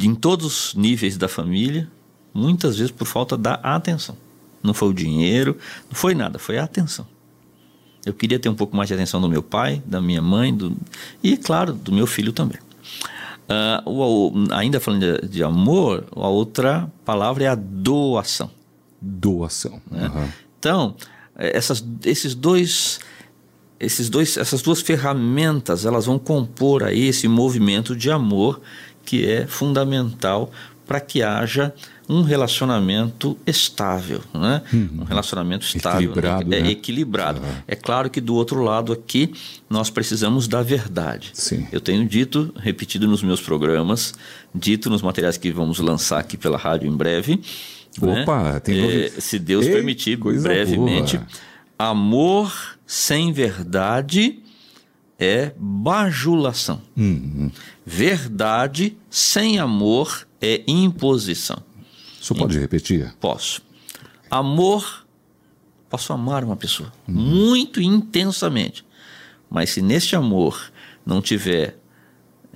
[0.00, 1.88] em todos os níveis da família,
[2.34, 4.16] muitas vezes por falta da atenção.
[4.62, 5.56] Não foi o dinheiro,
[5.88, 7.06] não foi nada, foi a atenção.
[8.04, 10.76] Eu queria ter um pouco mais de atenção do meu pai, da minha mãe do,
[11.22, 12.58] e, claro, do meu filho também.
[13.48, 18.50] Uh, o, o, ainda falando de, de, amor, a outra palavra é a doação.
[19.00, 19.80] Doação.
[19.90, 20.08] Né?
[20.08, 20.28] Uhum.
[20.58, 20.96] Então,
[21.36, 22.98] essas, esses dois
[23.80, 28.60] esses dois, essas duas ferramentas elas vão compor aí esse movimento de amor
[29.04, 30.50] que é fundamental
[30.86, 31.72] para que haja
[32.08, 34.62] um relacionamento estável, né?
[34.72, 35.00] Uhum.
[35.00, 36.58] Um relacionamento estável, equilibrado, né?
[36.58, 36.70] é né?
[36.70, 37.40] equilibrado.
[37.40, 37.52] Uhum.
[37.68, 39.30] É claro que do outro lado aqui
[39.68, 41.30] nós precisamos da verdade.
[41.34, 41.68] Sim.
[41.70, 44.14] Eu tenho dito, repetido nos meus programas,
[44.54, 47.38] dito nos materiais que vamos lançar aqui pela rádio em breve.
[48.00, 48.22] Né?
[48.22, 48.60] Opa, né?
[48.60, 51.18] tem é, se Deus Ei, permitir, brevemente.
[51.18, 51.28] Boa.
[51.78, 54.42] Amor sem verdade
[55.18, 56.80] é bajulação.
[56.96, 57.50] Uhum.
[57.84, 61.62] Verdade sem amor é imposição.
[62.20, 63.14] Você pode repetir?
[63.20, 63.62] Posso.
[64.30, 65.06] Amor,
[65.88, 67.14] posso amar uma pessoa uhum.
[67.14, 68.84] muito intensamente,
[69.50, 70.72] mas se neste amor
[71.06, 71.78] não tiver,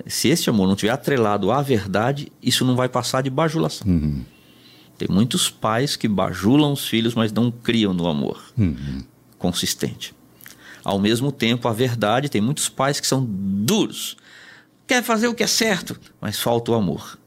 [0.05, 3.87] se este amor não tiver atrelado à verdade, isso não vai passar de bajulação.
[3.87, 4.23] Uhum.
[4.97, 9.03] Tem muitos pais que bajulam os filhos, mas não criam no amor uhum.
[9.43, 10.15] Consistente.
[10.85, 14.15] Ao mesmo tempo, a verdade, tem muitos pais que são duros.
[14.87, 17.19] Quer fazer o que é certo, mas falta o amor.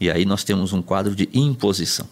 [0.00, 2.08] E aí nós temos um quadro de imposição.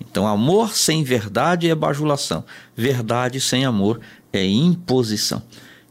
[0.00, 2.44] Então, amor sem verdade é bajulação.
[2.76, 4.00] Verdade sem amor
[4.32, 5.40] é imposição.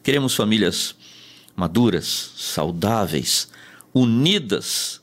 [0.04, 0.94] Queremos famílias
[1.56, 3.48] maduras, saudáveis,
[3.94, 5.02] unidas.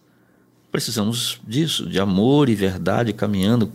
[0.70, 3.72] Precisamos disso, de amor e verdade caminhando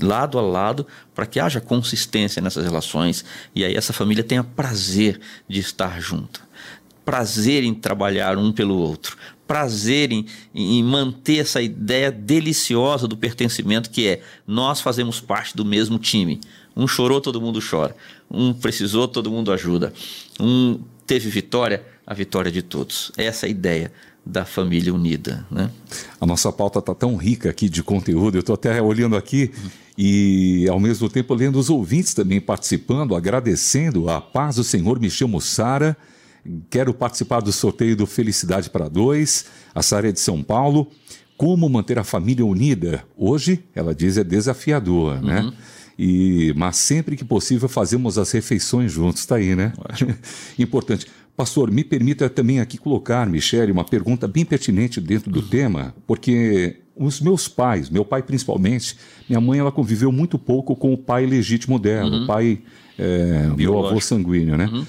[0.00, 5.20] lado a lado para que haja consistência nessas relações e aí essa família tenha prazer
[5.48, 6.40] de estar junta,
[7.04, 9.16] prazer em trabalhar um pelo outro,
[9.46, 15.64] prazer em, em, manter essa ideia deliciosa do pertencimento que é nós fazemos parte do
[15.64, 16.40] mesmo time.
[16.74, 17.94] Um chorou, todo mundo chora.
[18.30, 19.92] Um precisou, todo mundo ajuda.
[20.40, 23.12] Um teve vitória, a vitória de todos.
[23.16, 23.92] Essa é a ideia
[24.24, 25.44] da família unida.
[25.50, 25.70] Né?
[26.20, 29.50] A nossa pauta está tão rica aqui de conteúdo, eu estou até olhando aqui
[29.96, 34.08] e, ao mesmo tempo, lendo os ouvintes também participando, agradecendo.
[34.08, 35.96] A paz do Senhor, me chamo Sara,
[36.70, 40.88] quero participar do sorteio do Felicidade para Dois, a Sara é de São Paulo.
[41.36, 43.04] Como manter a família unida?
[43.16, 45.40] Hoje, ela diz, é desafiador, né?
[45.40, 45.50] uhum.
[45.50, 45.56] né?
[45.98, 49.72] E, mas sempre que possível fazemos as refeições juntos, está aí, né?
[50.58, 51.06] Importante.
[51.36, 56.76] Pastor, me permita também aqui colocar, Michele, uma pergunta bem pertinente dentro do tema, porque
[56.94, 58.96] os meus pais, meu pai principalmente,
[59.28, 62.24] minha mãe ela conviveu muito pouco com o pai legítimo dela, uhum.
[62.24, 62.60] o pai,
[62.98, 64.68] é, meu avô sanguíneo, né?
[64.70, 64.86] Uhum.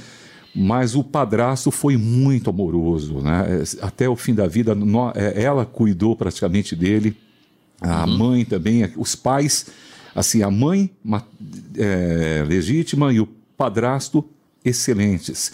[0.55, 3.63] Mas o padrasto foi muito amoroso, né?
[3.81, 4.77] Até o fim da vida,
[5.35, 7.17] ela cuidou praticamente dele,
[7.81, 8.17] a uhum.
[8.17, 9.67] mãe também, os pais,
[10.13, 10.91] assim, a mãe
[11.75, 13.27] é, legítima e o
[13.57, 14.23] padrasto
[14.63, 15.53] excelentes.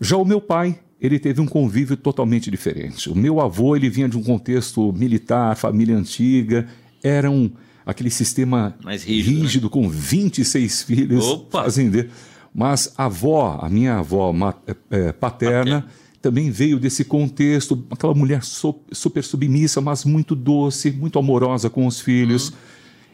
[0.00, 3.10] Já o meu pai, ele teve um convívio totalmente diferente.
[3.10, 6.66] O meu avô, ele vinha de um contexto militar, família antiga,
[7.02, 7.50] era um,
[7.84, 9.70] aquele sistema Mais rígido, rígido né?
[9.72, 11.62] com 26 filhos Opa.
[11.62, 12.12] fazendeiros.
[12.54, 14.34] Mas a avó, a minha avó
[14.66, 15.86] é, é, paterna,
[16.20, 22.00] também veio desse contexto, aquela mulher super submissa, mas muito doce, muito amorosa com os
[22.00, 22.48] filhos.
[22.48, 22.54] Uhum.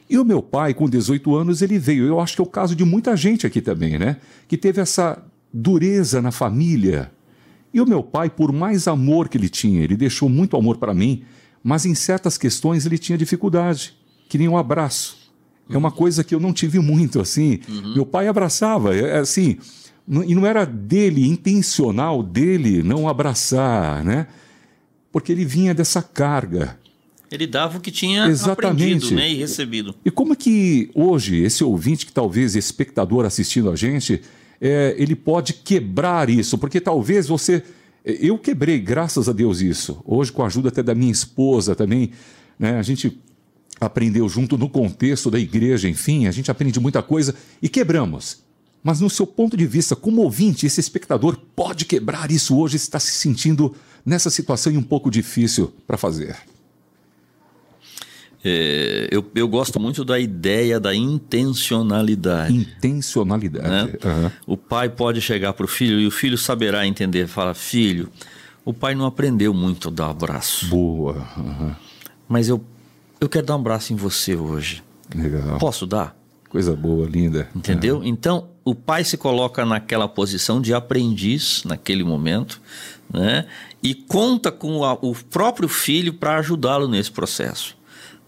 [0.08, 2.06] E o meu pai, com 18 anos, ele veio.
[2.06, 4.16] Eu acho que é o caso de muita gente aqui também, né?
[4.48, 5.22] Que teve essa
[5.56, 7.10] dureza na família.
[7.72, 10.94] E o meu pai, por mais amor que ele tinha, ele deixou muito amor para
[10.94, 11.22] mim,
[11.62, 13.94] mas em certas questões ele tinha dificuldade,
[14.28, 15.16] que nem um abraço.
[15.68, 17.58] É uma coisa que eu não tive muito assim.
[17.68, 17.94] Uhum.
[17.94, 19.58] Meu pai abraçava, é, é assim,
[20.08, 24.28] e não era dele, intencional dele não abraçar, né?
[25.10, 26.78] Porque ele vinha dessa carga.
[27.30, 28.84] Ele dava o que tinha Exatamente.
[28.84, 29.94] aprendido né, e recebido.
[30.04, 34.22] E como é que hoje, esse ouvinte, que talvez espectador assistindo a gente,
[34.60, 36.58] é, ele pode quebrar isso?
[36.58, 37.62] Porque talvez você.
[38.04, 40.00] Eu quebrei, graças a Deus, isso.
[40.04, 42.12] Hoje, com a ajuda até da minha esposa também,
[42.58, 43.20] né, a gente
[43.80, 48.44] aprendeu junto no contexto da igreja, enfim, a gente aprende muita coisa e quebramos.
[48.82, 53.00] Mas no seu ponto de vista, como ouvinte, esse espectador pode quebrar isso hoje, está
[53.00, 56.36] se sentindo nessa situação e um pouco difícil para fazer.
[58.48, 62.54] É, eu, eu gosto muito da ideia da intencionalidade.
[62.54, 63.68] Intencionalidade.
[63.68, 63.98] Né?
[64.04, 64.30] Uhum.
[64.46, 67.26] O pai pode chegar para o filho e o filho saberá entender.
[67.26, 68.08] Fala, filho,
[68.64, 70.66] o pai não aprendeu muito a dar abraço.
[70.66, 71.26] Boa.
[71.36, 71.74] Uhum.
[72.28, 72.64] Mas eu
[73.20, 74.82] eu quero dar um abraço em você hoje.
[75.14, 75.58] Legal.
[75.58, 76.16] Posso dar?
[76.48, 77.48] Coisa boa, linda.
[77.54, 78.02] Entendeu?
[78.04, 82.60] Então, o pai se coloca naquela posição de aprendiz naquele momento,
[83.12, 83.46] né?
[83.82, 87.75] E conta com a, o próprio filho para ajudá-lo nesse processo.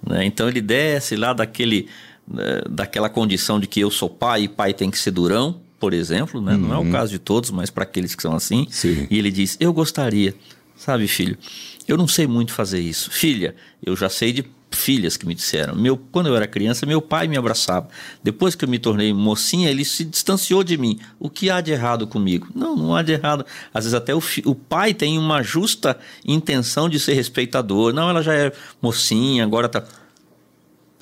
[0.06, 0.24] Né?
[0.24, 1.88] Então, ele desce lá daquele,
[2.26, 5.94] né, daquela condição de que eu sou pai e pai tem que ser durão, por
[5.94, 6.54] exemplo, né?
[6.54, 6.58] Uhum.
[6.58, 6.90] Não é o uhum.
[6.90, 8.66] caso de todos, mas para aqueles que são assim.
[8.70, 9.06] Sim.
[9.10, 10.34] E ele diz: Eu gostaria,
[10.76, 11.38] sabe, filho,
[11.86, 13.10] eu não sei muito fazer isso.
[13.10, 14.44] Filha, eu já sei de
[14.88, 15.74] filhas que me disseram.
[15.74, 17.88] Meu, quando eu era criança, meu pai me abraçava.
[18.22, 20.98] Depois que eu me tornei mocinha, ele se distanciou de mim.
[21.20, 22.48] O que há de errado comigo?
[22.54, 23.44] Não, não há de errado.
[23.74, 27.92] Às vezes até o, o pai tem uma justa intenção de ser respeitador.
[27.92, 29.84] Não, ela já é mocinha, agora está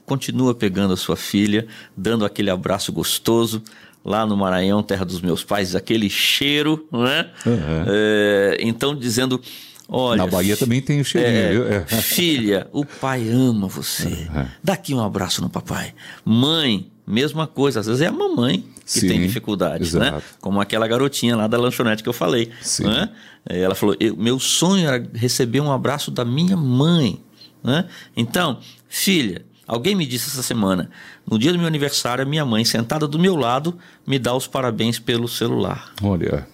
[0.04, 3.62] continua pegando a sua filha, dando aquele abraço gostoso
[4.04, 7.30] lá no Maranhão, terra dos meus pais, aquele cheiro, né?
[7.44, 7.84] Uhum.
[7.86, 9.40] É, então dizendo
[9.88, 11.64] Olha, Na Bahia também tem o cheirinho.
[11.68, 11.84] É, é.
[11.86, 14.28] Filha, o pai ama você.
[14.34, 14.46] É.
[14.62, 15.94] Dá aqui um abraço no papai.
[16.24, 17.80] Mãe, mesma coisa.
[17.80, 20.08] Às vezes é a mamãe que Sim, tem dificuldades, né?
[20.08, 20.16] exato.
[20.16, 20.22] né?
[20.40, 22.50] Como aquela garotinha lá da lanchonete que eu falei.
[22.80, 23.08] Né?
[23.48, 27.20] Ela falou: meu sonho era receber um abraço da minha mãe.
[27.62, 27.84] Né?
[28.16, 30.90] Então, filha, alguém me disse essa semana,
[31.28, 34.98] no dia do meu aniversário, minha mãe, sentada do meu lado, me dá os parabéns
[34.98, 35.92] pelo celular.
[36.02, 36.46] Olha.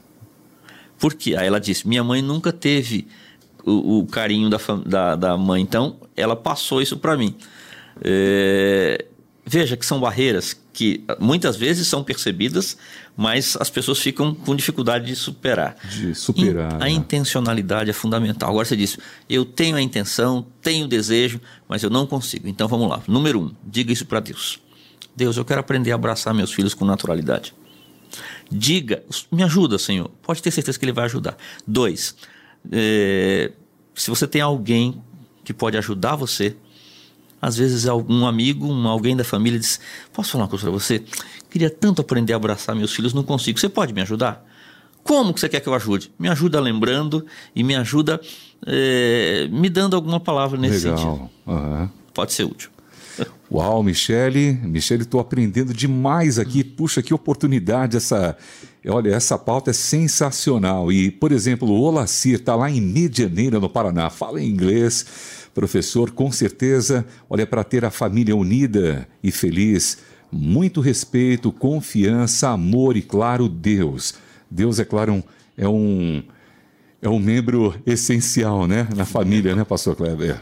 [0.99, 1.35] Por quê?
[1.37, 3.09] Aí ela disse: minha mãe nunca teve
[3.65, 7.35] o, o carinho da, da, da, mãe, então ela passou isso para mim.
[8.03, 9.05] É,
[9.45, 12.77] veja que são barreiras que muitas vezes são percebidas,
[13.17, 15.77] mas as pessoas ficam com dificuldade de superar.
[15.89, 16.75] De superar.
[16.75, 16.91] a né?
[16.91, 18.49] intencionalidade é fundamental.
[18.49, 18.99] Agora você disse:
[19.29, 22.49] eu tenho a intenção, tenho o desejo, mas eu não consigo.
[22.49, 23.03] Então vamos lá.
[23.07, 24.61] Número um, diga isso para Deus.
[25.15, 27.55] Deus, eu quero aprender a abraçar meus filhos com naturalidade.
[28.51, 30.11] Diga, me ajuda, Senhor.
[30.23, 31.37] Pode ter certeza que Ele vai ajudar.
[31.67, 32.15] Dois,
[32.71, 33.53] é,
[33.95, 35.03] se você tem alguém
[35.45, 36.57] que pode ajudar você,
[37.41, 39.81] às vezes algum amigo, um, alguém da família diz:
[40.13, 41.03] Posso falar uma coisa para você?
[41.51, 43.59] Queria tanto aprender a abraçar meus filhos, não consigo.
[43.59, 44.47] Você pode me ajudar?
[45.03, 46.13] Como que você quer que eu ajude?
[46.19, 48.21] Me ajuda lembrando e me ajuda
[48.65, 50.99] é, me dando alguma palavra nesse Legal.
[50.99, 51.31] sentido.
[51.47, 51.89] Uhum.
[52.15, 52.71] Pode ser útil.
[53.51, 56.65] Uau, Michele, Michele, estou aprendendo demais aqui.
[56.65, 58.37] Puxa, que oportunidade essa.
[58.87, 60.91] Olha, essa pauta é sensacional.
[60.91, 64.11] E, por exemplo, o Olacir está lá em Medianeira, no Paraná.
[64.11, 65.07] Fala em inglês,
[65.55, 67.07] professor, com certeza.
[67.29, 69.99] Olha, para ter a família unida e feliz,
[70.31, 74.15] muito respeito, confiança, amor e, claro, Deus.
[74.51, 75.23] Deus, é claro, um,
[75.57, 76.23] é um.
[77.05, 78.87] É um membro essencial, né?
[78.95, 80.41] Na família, né, pastor Kleber?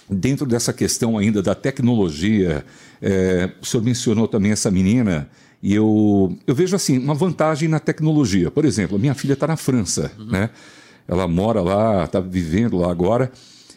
[0.10, 2.66] Dentro dessa questão ainda da tecnologia,
[3.02, 5.30] é, o senhor mencionou também essa menina,
[5.62, 8.50] e eu, eu vejo assim, uma vantagem na tecnologia.
[8.50, 10.26] Por exemplo, minha filha está na França, uhum.
[10.26, 10.50] né?
[11.08, 13.32] Ela mora lá, está vivendo lá agora,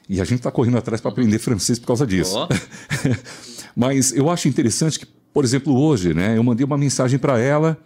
[0.08, 2.36] e a gente está correndo atrás para aprender francês por causa disso.
[2.36, 2.48] Oh.
[3.74, 7.78] Mas eu acho interessante que, por exemplo, hoje, né, eu mandei uma mensagem para ela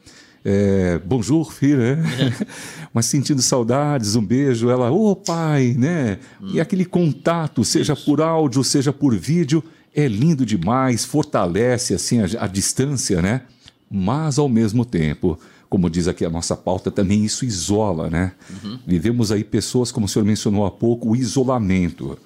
[0.48, 2.04] é, bonjour, filha, né?
[2.94, 6.20] mas sentindo saudades, um beijo, ela, ô oh, pai, né?
[6.40, 6.50] Hum.
[6.52, 8.04] E aquele contato, seja Isso.
[8.04, 9.60] por áudio, seja por vídeo,
[9.92, 13.42] é lindo demais, fortalece assim a, a distância, né?
[13.90, 15.36] Mas ao mesmo tempo,
[15.68, 18.30] como diz aqui a nossa pauta, também isso isola, né?
[18.62, 18.78] Uhum.
[18.86, 22.16] Vivemos aí pessoas, como o senhor mencionou há pouco, o isolamento.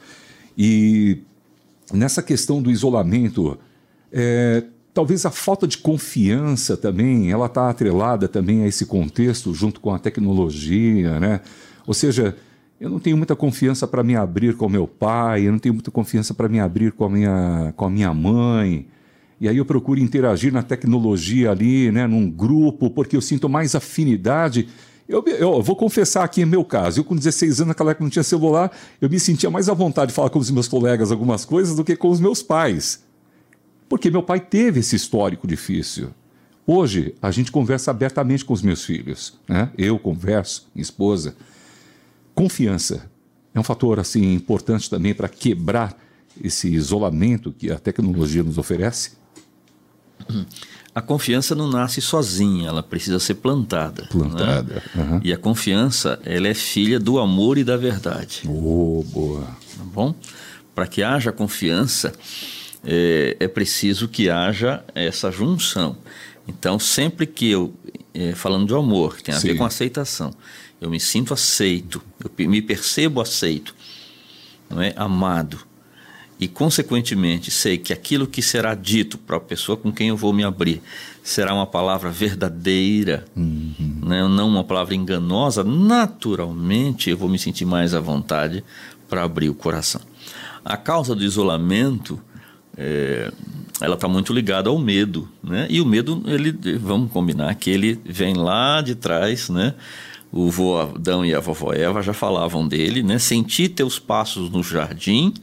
[0.58, 1.22] E
[1.90, 3.58] nessa questão do isolamento,
[4.12, 4.62] é,
[5.00, 9.94] Talvez a falta de confiança também, ela está atrelada também a esse contexto, junto com
[9.94, 11.40] a tecnologia, né?
[11.86, 12.36] Ou seja,
[12.78, 15.90] eu não tenho muita confiança para me abrir com meu pai, eu não tenho muita
[15.90, 18.88] confiança para me abrir com a, minha, com a minha mãe.
[19.40, 23.74] E aí eu procuro interagir na tecnologia ali, né, num grupo, porque eu sinto mais
[23.74, 24.68] afinidade.
[25.08, 28.22] Eu, eu, vou confessar aqui meu caso, eu com 16 anos, naquela época não tinha
[28.22, 28.70] celular,
[29.00, 31.82] eu me sentia mais à vontade de falar com os meus colegas algumas coisas do
[31.82, 33.08] que com os meus pais.
[33.90, 36.10] Porque meu pai teve esse histórico difícil.
[36.64, 39.34] Hoje, a gente conversa abertamente com os meus filhos.
[39.48, 39.68] Né?
[39.76, 41.34] Eu converso, minha esposa.
[42.32, 43.10] Confiança
[43.52, 45.98] é um fator assim importante também para quebrar
[46.40, 49.18] esse isolamento que a tecnologia nos oferece.
[50.92, 54.08] A confiança não nasce sozinha, ela precisa ser plantada.
[54.10, 54.82] Plantada.
[54.92, 55.02] Né?
[55.02, 55.20] Uhum.
[55.22, 58.42] E a confiança, ela é filha do amor e da verdade.
[58.44, 59.42] Oh, boa.
[59.42, 60.12] Tá bom?
[60.74, 62.12] Para que haja confiança,
[62.84, 65.96] é, é preciso que haja essa junção.
[66.46, 67.74] Então, sempre que eu,
[68.12, 69.48] é, falando de amor, que tem a Sim.
[69.48, 70.32] ver com aceitação,
[70.80, 72.02] eu me sinto aceito,
[72.38, 73.74] eu me percebo aceito,
[74.68, 74.92] não é?
[74.96, 75.60] amado,
[76.40, 80.32] e consequentemente sei que aquilo que será dito para a pessoa com quem eu vou
[80.32, 80.80] me abrir
[81.22, 84.00] será uma palavra verdadeira, uhum.
[84.02, 84.26] né?
[84.26, 88.64] não uma palavra enganosa, naturalmente eu vou me sentir mais à vontade
[89.06, 90.00] para abrir o coração.
[90.64, 92.18] A causa do isolamento
[92.82, 93.30] é,
[93.78, 95.66] ela está muito ligada ao medo, né?
[95.68, 99.74] E o medo, ele, vamos combinar que ele vem lá de trás, né?
[100.32, 103.18] O vô Adão e a vovó Eva já falavam dele, né?
[103.18, 105.34] Senti teus passos no jardim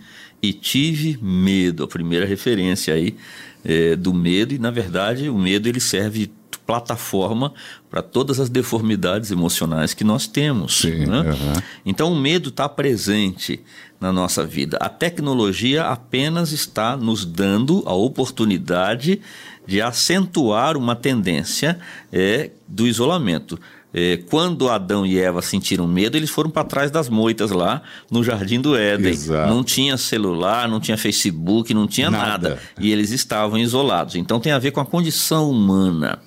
[0.41, 1.83] e tive medo.
[1.83, 3.15] A primeira referência aí
[3.63, 6.31] é, do medo e na verdade o medo ele serve
[6.67, 7.53] plataforma
[7.89, 10.81] para todas as deformidades emocionais que nós temos.
[10.81, 11.21] Sim, né?
[11.21, 11.61] uhum.
[11.85, 13.61] Então o medo está presente
[13.99, 14.77] na nossa vida.
[14.81, 19.21] A tecnologia apenas está nos dando a oportunidade
[19.65, 21.79] de acentuar uma tendência
[22.11, 23.57] é, do isolamento.
[23.93, 28.23] É, quando Adão e Eva sentiram medo, eles foram para trás das moitas lá no
[28.23, 29.11] Jardim do Éden.
[29.11, 29.49] Exato.
[29.49, 32.49] Não tinha celular, não tinha Facebook, não tinha nada.
[32.49, 32.61] nada.
[32.79, 34.15] E eles estavam isolados.
[34.15, 36.19] Então tem a ver com a condição humana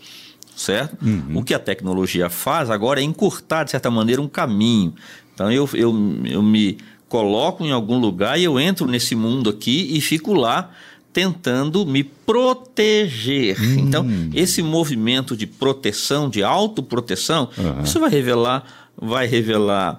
[0.60, 0.96] certo?
[1.02, 1.38] Uhum.
[1.38, 4.94] O que a tecnologia faz agora é encurtar, de certa maneira, um caminho.
[5.34, 5.94] Então eu, eu,
[6.26, 10.70] eu me coloco em algum lugar e eu entro nesse mundo aqui e fico lá
[11.12, 13.60] tentando me proteger.
[13.60, 13.78] Hum.
[13.78, 17.82] Então, esse movimento de proteção, de autoproteção, uhum.
[17.82, 18.64] isso vai revelar,
[18.96, 19.98] vai revelar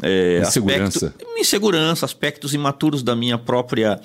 [0.00, 1.06] é, insegurança.
[1.06, 4.00] Aspecto, insegurança, aspectos imaturos da minha própria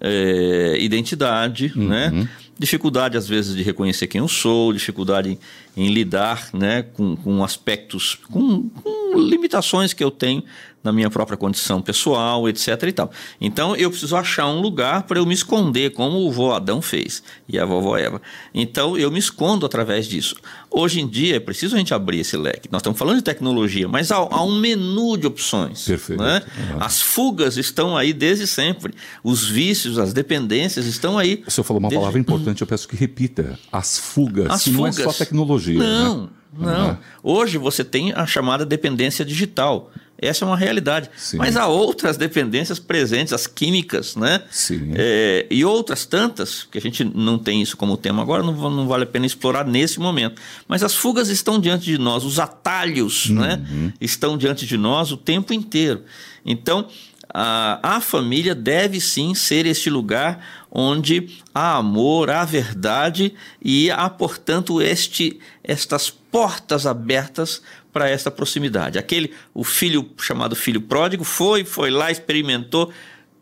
[0.00, 1.88] é, identidade, uhum.
[1.88, 2.28] né?
[2.58, 5.38] Dificuldade às vezes de reconhecer quem eu sou, dificuldade
[5.76, 10.42] em, em lidar né, com, com aspectos, com, com, limitações que eu tenho
[10.88, 12.82] na minha própria condição pessoal, etc.
[12.82, 13.10] e tal.
[13.38, 17.22] Então eu preciso achar um lugar para eu me esconder, como o vô Adão fez
[17.46, 18.20] e a vovó Eva.
[18.54, 20.34] Então eu me escondo através disso.
[20.70, 22.68] Hoje em dia é preciso a gente abrir esse leque.
[22.72, 25.84] Nós estamos falando de tecnologia, mas há, há um menu de opções.
[25.84, 26.22] Perfeito.
[26.22, 26.42] Né?
[26.58, 26.82] Uhum.
[26.82, 28.94] As fugas estão aí desde sempre.
[29.22, 31.44] Os vícios, as dependências estão aí.
[31.46, 32.00] O senhor falou uma desde...
[32.00, 33.58] palavra importante, eu peço que repita.
[33.70, 34.50] As fugas.
[34.50, 34.96] As fugas.
[34.96, 35.78] Não é só tecnologia.
[35.78, 36.28] Não, né?
[36.58, 36.88] não.
[36.88, 36.96] Uhum.
[37.22, 39.90] Hoje você tem a chamada dependência digital.
[40.20, 41.08] Essa é uma realidade.
[41.16, 41.36] Sim.
[41.36, 44.42] Mas há outras dependências presentes, as químicas, né?
[44.50, 44.92] Sim.
[44.94, 48.88] É, e outras tantas, que a gente não tem isso como tema agora, não, não,
[48.88, 50.40] vale a pena explorar nesse momento.
[50.66, 53.62] Mas as fugas estão diante de nós, os atalhos né?
[53.70, 53.86] uhum.
[53.86, 53.92] né?
[54.00, 56.02] estão diante de nós o tempo inteiro.
[56.44, 56.88] Então,
[57.32, 64.08] a, a família deve sim ser este lugar onde há amor, há verdade e há,
[64.08, 67.62] portanto, este, estas portas abertas
[67.92, 68.98] para esta proximidade.
[68.98, 72.92] Aquele, o filho chamado filho pródigo, foi, foi lá, experimentou,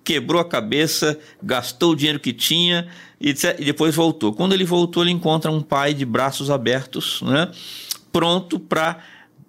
[0.04, 2.88] quebrou a cabeça, gastou o dinheiro que tinha
[3.20, 4.32] e, e depois voltou.
[4.32, 7.50] Quando ele voltou, ele encontra um pai de braços abertos, né,
[8.12, 8.98] pronto para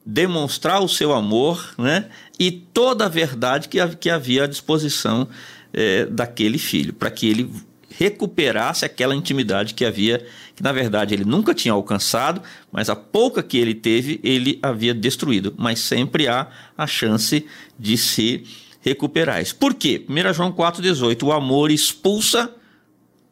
[0.06, 5.28] demonstrar o seu amor né, e toda a verdade que, que havia à disposição
[5.74, 7.52] é, daquele filho, para que ele
[7.89, 10.26] recuperasse aquela intimidade que havia,
[10.58, 12.41] que na verdade ele nunca tinha alcançado,
[12.72, 15.53] mas a pouca que ele teve, ele havia destruído.
[15.55, 17.45] Mas sempre há a chance
[17.78, 18.43] de se
[18.82, 19.43] recuperar.
[19.55, 20.03] Por quê?
[20.10, 22.51] 1 João 4,18: o amor expulsa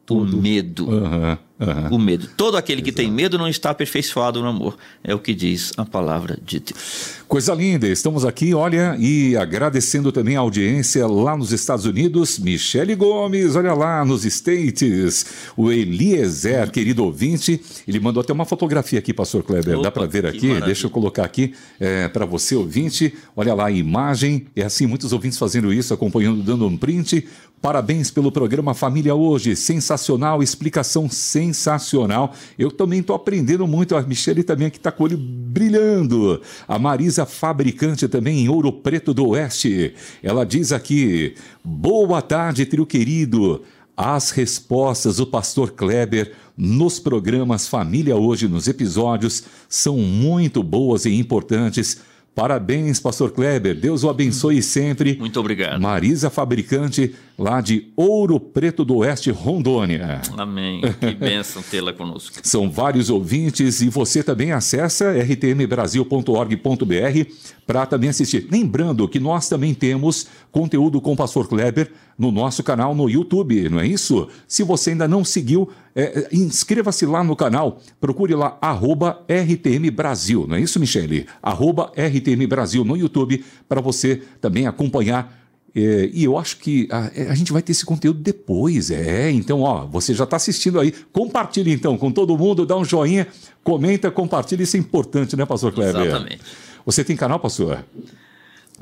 [0.05, 0.37] Tudo.
[0.37, 0.87] o medo.
[0.87, 1.35] Uhum.
[1.57, 1.95] Uhum.
[1.95, 2.27] O medo.
[2.35, 4.77] Todo aquele que tem medo não está aperfeiçoado no amor.
[5.01, 7.15] É o que diz a palavra de Deus.
[7.29, 12.37] Coisa linda, estamos aqui, olha, e agradecendo também a audiência lá nos Estados Unidos.
[12.37, 15.25] Michele Gomes, olha lá nos States.
[15.55, 19.75] O Eliezer, querido ouvinte, ele mandou até uma fotografia aqui, pastor Kleber.
[19.75, 20.59] Opa, Dá para ver aqui?
[20.61, 23.13] Deixa eu colocar aqui é, para você, ouvinte.
[23.35, 24.45] Olha lá a imagem.
[24.55, 27.25] É assim, muitos ouvintes fazendo isso, acompanhando, dando um print.
[27.61, 29.55] Parabéns pelo programa Família Hoje.
[29.55, 32.33] Sensacional, explicação sem sensacional.
[32.57, 33.95] Eu também estou aprendendo muito.
[33.95, 36.41] A Michelle também aqui está com o olho brilhando.
[36.67, 39.93] A Marisa Fabricante também em Ouro Preto do Oeste.
[40.21, 43.63] Ela diz aqui: Boa tarde, trio querido.
[43.97, 51.13] As respostas do pastor Kleber nos programas Família Hoje, nos episódios, são muito boas e
[51.13, 52.01] importantes
[52.35, 53.73] Parabéns, pastor Kleber.
[53.73, 55.17] Deus o abençoe sempre.
[55.17, 55.81] Muito obrigado.
[55.81, 60.21] Marisa Fabricante, lá de Ouro Preto do Oeste, Rondônia.
[60.37, 60.81] Amém.
[60.99, 62.35] Que bênção tê-la conosco.
[62.43, 67.31] São vários ouvintes e você também acessa rtmbrasil.org.br
[67.65, 68.47] para também assistir.
[68.51, 73.69] Lembrando que nós também temos conteúdo com o pastor Kleber no nosso canal no YouTube,
[73.69, 74.29] não é isso?
[74.47, 79.91] Se você ainda não seguiu, é, é inscreva-se lá no canal, procure lá, arroba RTM
[79.91, 81.27] Brasil, não é isso, Michele?
[81.43, 85.44] Arroba RTM Brasil no YouTube, para você também acompanhar
[85.75, 89.29] é, e eu acho que a, é, a, gente vai ter esse conteúdo depois, é.
[89.29, 90.93] Então, ó, você já está assistindo aí.
[91.11, 93.27] Compartilhe então com todo mundo, dá um joinha,
[93.61, 94.63] comenta, compartilha.
[94.63, 96.01] Isso é importante, né, Pastor Kleber?
[96.01, 96.41] Exatamente.
[96.85, 97.83] Você tem canal, Pastor?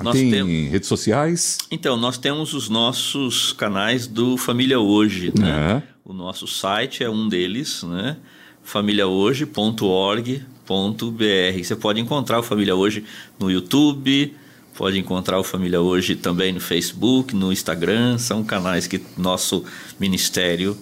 [0.00, 0.68] Nós tem tem...
[0.68, 1.58] redes sociais?
[1.68, 5.32] Então, nós temos os nossos canais do Família Hoje.
[5.36, 5.82] Né?
[6.04, 8.18] O nosso site é um deles, né?
[8.62, 11.62] famíliahoje.org.br.
[11.62, 13.04] Você pode encontrar o Família Hoje
[13.38, 14.34] no YouTube,
[14.76, 18.18] pode encontrar o Família Hoje também no Facebook, no Instagram.
[18.18, 19.64] São canais que nosso
[19.98, 20.76] ministério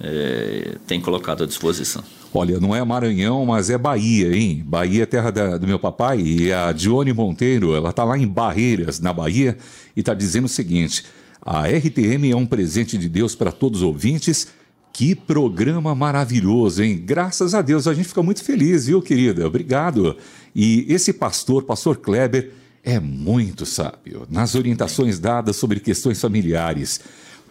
[0.00, 2.02] é, tem colocado à disposição.
[2.34, 4.62] Olha, não é Maranhão, mas é Bahia, hein?
[4.66, 8.26] Bahia é terra da, do meu papai e a Dione Monteiro, ela está lá em
[8.26, 9.58] Barreiras, na Bahia,
[9.94, 11.04] e está dizendo o seguinte:
[11.42, 14.48] a RTM é um presente de Deus para todos os ouvintes.
[14.94, 17.02] Que programa maravilhoso, hein?
[17.02, 19.46] Graças a Deus, a gente fica muito feliz, viu, querida?
[19.46, 20.16] Obrigado.
[20.54, 22.50] E esse pastor, pastor Kleber,
[22.84, 27.00] é muito sábio nas orientações dadas sobre questões familiares.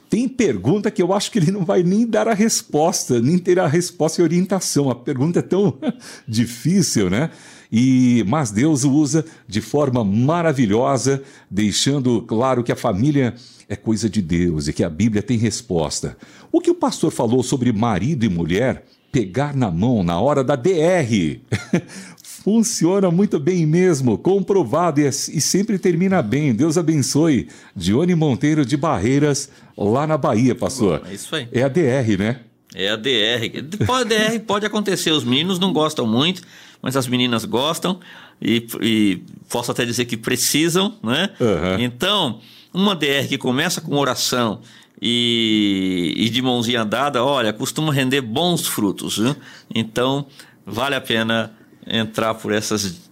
[0.10, 3.58] Tem pergunta que eu acho que ele não vai nem dar a resposta, nem ter
[3.58, 4.90] a resposta e orientação.
[4.90, 5.74] A pergunta é tão
[6.28, 7.30] difícil, né?
[7.72, 13.34] E, mas Deus o usa de forma maravilhosa, deixando claro que a família
[13.70, 16.18] é coisa de Deus e que a Bíblia tem resposta.
[16.52, 20.58] O que o pastor falou sobre marido e mulher pegar na mão na hora da
[20.58, 21.40] DR.
[22.44, 26.56] Funciona muito bem mesmo, comprovado e, e, sempre termina bem.
[26.56, 27.48] Deus abençoe.
[27.76, 31.04] Dione Monteiro de Barreiras, lá na Bahia, pastor.
[31.08, 31.48] É isso aí.
[31.52, 32.40] É a DR, né?
[32.74, 33.86] É a DR.
[33.86, 36.42] Pode, DR pode acontecer, os meninos não gostam muito,
[36.82, 38.00] mas as meninas gostam
[38.42, 41.30] e, e posso até dizer que precisam, né?
[41.40, 41.80] Uhum.
[41.80, 42.40] Então,
[42.74, 44.62] uma DR que começa com oração
[45.00, 49.36] e, e de mãozinha dada, olha, costuma render bons frutos, viu?
[49.76, 50.26] Então,
[50.66, 51.54] vale a pena
[51.88, 53.12] entrar por essas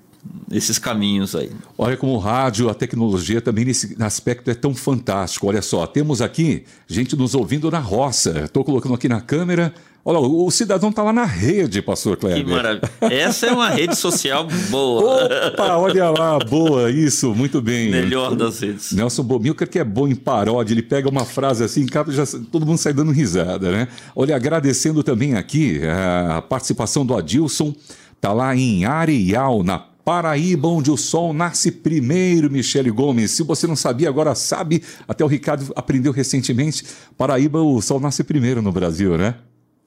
[0.51, 1.51] esses caminhos aí.
[1.78, 5.47] Olha como o rádio, a tecnologia também nesse aspecto é tão fantástico.
[5.47, 8.41] Olha só, temos aqui gente nos ouvindo na roça.
[8.45, 9.74] Estou colocando aqui na câmera.
[10.03, 12.43] Olha, o cidadão está lá na rede, pastor Kleber.
[12.43, 12.89] Que maravilha.
[13.01, 15.47] Essa é uma rede social boa.
[15.47, 17.91] Opa, olha lá, boa, isso, muito bem.
[17.91, 18.91] Melhor das redes.
[18.93, 22.78] Nelson Bomilcar, que é bom em paródia, ele pega uma frase assim, já, todo mundo
[22.78, 23.88] sai dando risada, né?
[24.15, 27.76] Olha, agradecendo também aqui a participação do Adilson
[28.20, 33.32] Está lá em Areial, na Paraíba, onde o sol nasce primeiro, Michele Gomes.
[33.32, 34.84] Se você não sabia, agora sabe.
[35.07, 36.84] Até o Ricardo aprendeu recentemente.
[37.17, 39.36] Paraíba, o sol nasce primeiro no Brasil, né?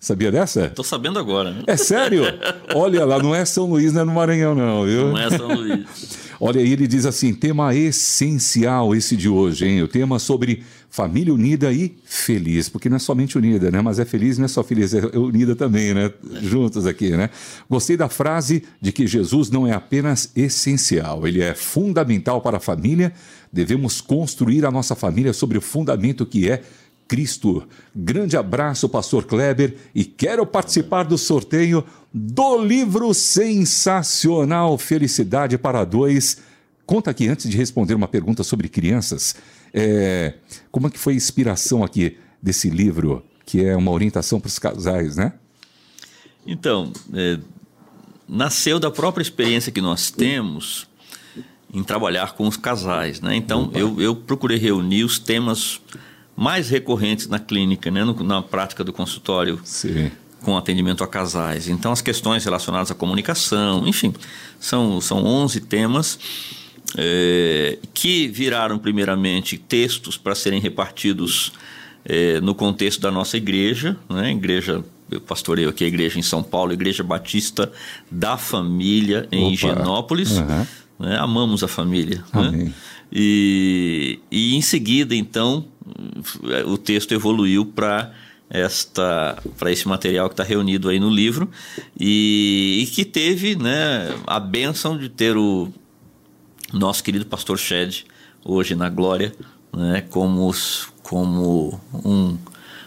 [0.03, 0.69] Sabia dessa?
[0.71, 1.53] Tô sabendo agora.
[1.53, 1.63] Né?
[1.65, 2.25] É sério?
[2.75, 5.11] Olha lá, não é São Luís, não é no Maranhão, não, viu?
[5.11, 5.87] Não é São Luís.
[6.41, 9.81] Olha, ele diz assim: tema essencial esse de hoje, hein?
[9.81, 13.81] O tema sobre família unida e feliz, porque não é somente unida, né?
[13.81, 16.11] Mas é feliz, não é só feliz, é unida também, né?
[16.43, 17.31] Juntos aqui, né?
[17.71, 22.61] Gostei da frase de que Jesus não é apenas essencial, ele é fundamental para a
[22.61, 23.13] família.
[23.53, 26.63] Devemos construir a nossa família sobre o fundamento que é
[27.13, 27.69] Cristo.
[27.95, 36.39] Grande abraço, Pastor Kleber, e quero participar do sorteio do livro sensacional Felicidade para Dois.
[36.87, 39.37] Conta aqui, antes de responder uma pergunta sobre crianças,
[39.75, 40.37] é,
[40.71, 44.59] como é que foi a inspiração aqui desse livro, que é uma orientação para os
[44.59, 45.35] casais, né?
[46.47, 47.39] Então, é,
[48.27, 50.89] nasceu da própria experiência que nós temos
[51.75, 53.37] em trabalhar com os casais, né?
[53.37, 55.79] Então, eu, eu procurei reunir os temas
[56.37, 60.11] mais recorrentes na clínica, né, no, na prática do consultório Sim.
[60.43, 61.69] com atendimento a casais.
[61.69, 64.15] Então, as questões relacionadas à comunicação, enfim,
[64.59, 66.19] são, são 11 temas
[66.97, 71.53] é, que viraram, primeiramente, textos para serem repartidos
[72.05, 76.43] é, no contexto da nossa igreja, né, igreja eu pastoreio aqui a igreja em São
[76.43, 77.71] Paulo, Igreja Batista
[78.11, 79.53] da Família em Opa.
[79.53, 80.39] Higienópolis.
[80.39, 80.67] Uhum.
[80.99, 81.19] Né?
[81.19, 82.25] Amamos a família.
[82.33, 82.73] Né?
[83.13, 85.67] E, e em seguida, então,
[86.67, 88.13] o texto evoluiu para
[88.49, 91.51] esta para esse material que está reunido aí no livro
[91.99, 95.73] e, e, que teve né, a benção de ter o
[96.73, 98.05] nosso querido pastor Shed
[98.45, 99.33] hoje na Glória
[99.75, 100.55] né, como,
[101.03, 102.37] como um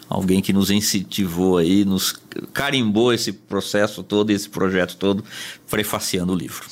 [0.07, 2.15] alguém que nos incentivou aí, nos
[2.53, 5.23] carimbou esse processo todo, esse projeto todo,
[5.69, 6.63] prefaciando o livro.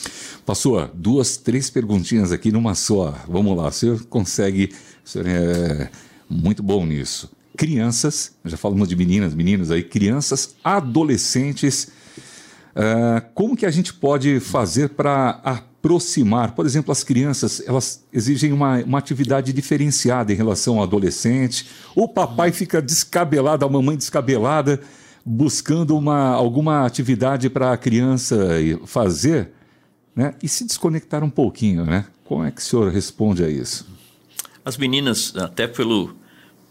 [0.46, 3.16] Pastor, duas, três perguntinhas aqui numa só.
[3.28, 4.72] Vamos lá, o senhor consegue,
[5.04, 5.90] o senhor é
[6.34, 7.32] muito bom nisso.
[7.56, 11.92] Crianças, já falamos de meninas, meninos aí, crianças, adolescentes,
[12.76, 16.56] uh, como que a gente pode fazer para aproximar?
[16.56, 21.68] Por exemplo, as crianças, elas exigem uma, uma atividade diferenciada em relação ao adolescente.
[21.96, 24.82] O papai fica descabelado, a mamãe descabelada,
[25.24, 28.36] buscando uma, alguma atividade para a criança
[28.86, 29.52] fazer
[30.16, 30.34] né?
[30.42, 31.86] e se desconectar um pouquinho.
[31.86, 32.06] Né?
[32.24, 33.86] Como é que o senhor responde a isso?
[34.66, 36.16] As meninas, até pelo,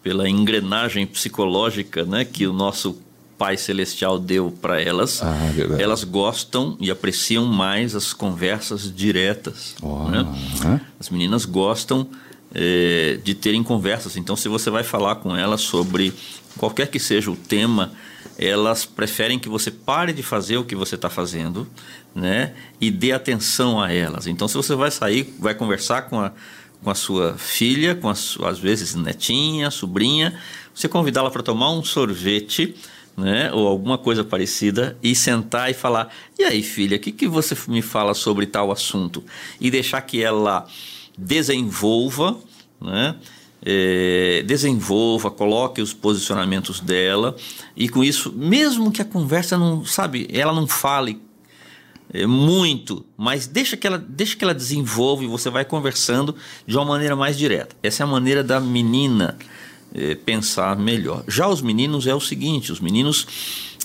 [0.02, 3.00] pela engrenagem psicológica né, que o nosso
[3.38, 5.34] Pai Celestial deu para elas, ah,
[5.78, 9.74] elas gostam e apreciam mais as conversas diretas.
[9.82, 10.80] Oh, né?
[11.00, 12.06] As meninas gostam
[12.54, 14.16] é, de terem conversas.
[14.16, 16.12] Então, se você vai falar com elas sobre
[16.56, 17.92] qualquer que seja o tema,
[18.38, 21.66] elas preferem que você pare de fazer o que você está fazendo,
[22.14, 22.52] né?
[22.80, 24.26] E dê atenção a elas.
[24.26, 26.32] Então, se você vai sair, vai conversar com a,
[26.82, 30.38] com a sua filha, com a sua, às vezes netinha, sobrinha,
[30.74, 32.74] você convidá-la para tomar um sorvete,
[33.16, 33.52] né?
[33.52, 36.08] Ou alguma coisa parecida e sentar e falar:
[36.38, 39.22] "E aí, filha, o que, que você me fala sobre tal assunto?"
[39.60, 40.66] E deixar que ela
[41.16, 42.36] desenvolva,
[42.80, 43.16] né?
[43.64, 47.36] é, desenvolva, coloque os posicionamentos dela
[47.76, 51.20] e com isso, mesmo que a conversa não, sabe, ela não fale
[52.26, 56.34] muito, mas deixa que ela deixa que ela desenvolva e você vai conversando
[56.66, 57.74] de uma maneira mais direta.
[57.82, 59.36] Essa é a maneira da menina
[59.94, 61.24] é, pensar melhor.
[61.26, 63.26] Já os meninos é o seguinte, os meninos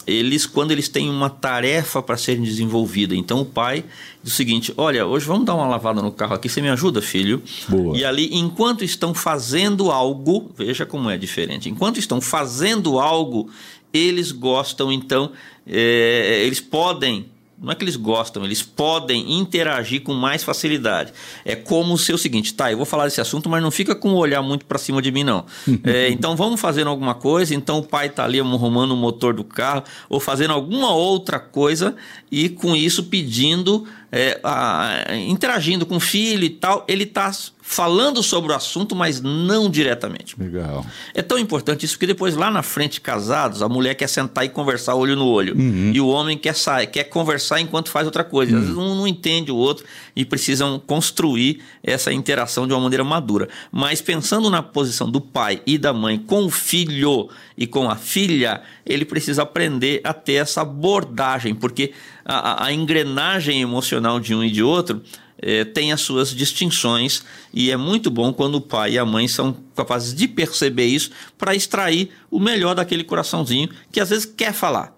[0.06, 3.14] eles quando eles têm uma tarefa para ser desenvolvida.
[3.14, 3.84] Então o pai
[4.24, 7.02] diz o seguinte: "Olha, hoje vamos dar uma lavada no carro aqui, você me ajuda,
[7.02, 7.98] filho?" Boa.
[7.98, 11.70] E ali enquanto estão fazendo algo, veja como é diferente.
[11.70, 13.50] Enquanto estão fazendo algo,
[13.94, 15.32] eles gostam então,
[15.66, 17.26] é, eles podem
[17.60, 21.12] não é que eles gostam, eles podem interagir com mais facilidade.
[21.44, 24.10] É como se o seguinte, tá, eu vou falar desse assunto, mas não fica com
[24.10, 25.44] o olhar muito para cima de mim, não.
[25.84, 29.44] é, então vamos fazendo alguma coisa, então o pai está ali arrumando o motor do
[29.44, 31.96] carro, ou fazendo alguma outra coisa,
[32.32, 37.32] e com isso pedindo, é, a, interagindo com o filho e tal, ele está
[37.62, 40.40] falando sobre o assunto, mas não diretamente.
[40.40, 40.86] Legal.
[41.14, 44.50] É tão importante isso que depois lá na frente, casados, a mulher quer sentar e
[44.50, 45.54] conversar olho no olho.
[45.54, 45.92] Uhum.
[45.94, 48.54] E o homem quer sair, quer conversar enquanto faz outra coisa.
[48.54, 48.58] Uhum.
[48.60, 49.86] Às vezes um não entende o outro
[50.16, 53.50] e precisam construir essa interação de uma maneira madura.
[53.70, 57.98] Mas pensando na posição do pai e da mãe com o filho e com a
[57.98, 61.92] filha, ele precisa aprender a ter essa abordagem, porque
[62.28, 65.02] a, a engrenagem emocional de um e de outro
[65.40, 67.24] é, tem as suas distinções
[67.54, 71.12] e é muito bom quando o pai e a mãe são capazes de perceber isso
[71.38, 74.94] para extrair o melhor daquele coraçãozinho que às vezes quer falar,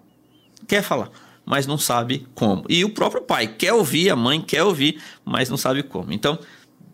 [0.66, 1.10] quer falar,
[1.46, 2.64] mas não sabe como.
[2.68, 6.12] E o próprio pai quer ouvir, a mãe quer ouvir, mas não sabe como.
[6.12, 6.38] Então,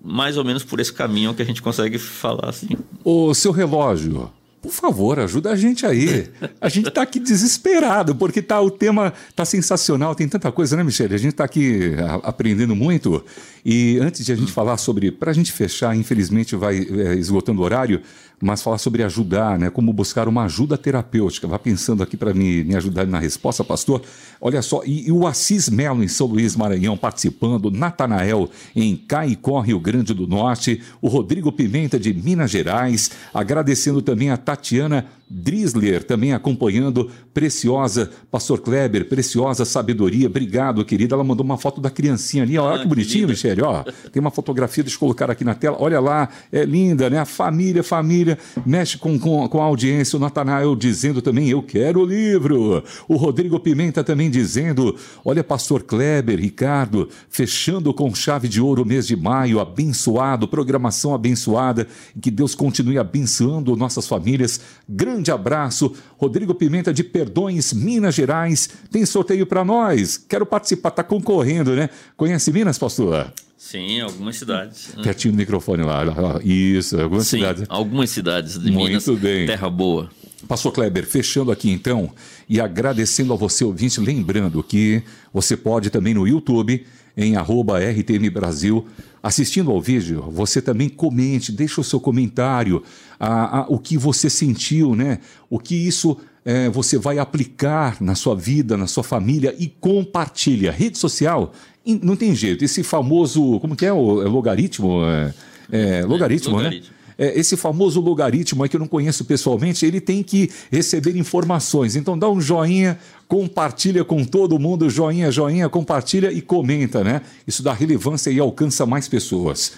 [0.02, 2.68] mais ou menos por esse caminho que a gente consegue falar assim.
[3.02, 4.30] O seu relógio
[4.66, 6.28] por favor, ajuda a gente aí.
[6.60, 10.82] A gente está aqui desesperado, porque tá, o tema tá sensacional, tem tanta coisa, né,
[10.82, 11.14] Michele?
[11.14, 13.24] A gente está aqui a, aprendendo muito.
[13.64, 17.60] E antes de a gente falar sobre, para a gente fechar, infelizmente vai é, esgotando
[17.60, 18.02] o horário,
[18.40, 19.70] mas falar sobre ajudar, né?
[19.70, 21.46] Como buscar uma ajuda terapêutica.
[21.46, 24.02] Vá pensando aqui para me, me ajudar na resposta, pastor.
[24.40, 29.60] Olha só, e, e, o Assis Melo em São Luís, Maranhão, participando, Natanael em Caicó,
[29.60, 36.04] Rio Grande do Norte, o Rodrigo Pimenta de Minas Gerais, agradecendo também a Tatiana Drisler
[36.04, 41.16] também acompanhando, preciosa, Pastor Kleber, preciosa sabedoria, obrigado, querida.
[41.16, 43.82] Ela mandou uma foto da criancinha ali, olha ah, que bonitinho, Michele, ó.
[44.12, 47.18] Tem uma fotografia, deixa eu colocar aqui na tela, olha lá, é linda, né?
[47.18, 48.25] A família, família,
[48.64, 50.16] mexe com, com, com a audiência.
[50.16, 52.82] O Natanael dizendo também, eu quero o livro.
[53.08, 58.86] O Rodrigo Pimenta também dizendo, olha, Pastor Kleber, Ricardo, fechando com chave de ouro o
[58.86, 61.86] mês de maio, abençoado, programação abençoada,
[62.20, 64.60] que Deus continue abençoando nossas famílias.
[64.88, 65.92] Grande abraço.
[66.16, 68.68] Rodrigo Pimenta de Perdões, Minas Gerais.
[68.90, 70.16] Tem sorteio para nós.
[70.16, 71.90] Quero participar, tá concorrendo, né?
[72.16, 73.32] Conhece Minas, pastor?
[73.56, 74.88] Sim, algumas cidades.
[75.02, 76.04] Pertinho do microfone lá.
[76.44, 77.64] Isso, algumas Sim, cidades.
[77.68, 79.08] Algumas cidades de Muito Minas.
[79.20, 79.46] Bem.
[79.46, 80.10] Terra boa.
[80.46, 82.10] Pastor Kleber, fechando aqui então
[82.48, 85.02] e agradecendo a você, ouvinte, lembrando que
[85.32, 86.86] você pode também no YouTube,
[87.16, 88.86] em arroba RTM Brasil,
[89.22, 92.82] assistindo ao vídeo, você também comente, deixa o seu comentário,
[93.18, 95.18] a, a, o que você sentiu, né?
[95.48, 100.70] O que isso é, você vai aplicar na sua vida, na sua família e compartilha.
[100.70, 101.52] Rede social,
[101.84, 102.64] não tem jeito.
[102.64, 105.04] Esse famoso, como que é o é logaritmo?
[105.04, 105.34] É,
[105.72, 106.82] é, logaritmo, é, né?
[107.18, 111.96] É, esse famoso logaritmo aí que eu não conheço pessoalmente, ele tem que receber informações.
[111.96, 117.22] Então dá um joinha, compartilha com todo mundo, joinha, joinha, compartilha e comenta, né?
[117.44, 119.72] Isso dá relevância e alcança mais pessoas.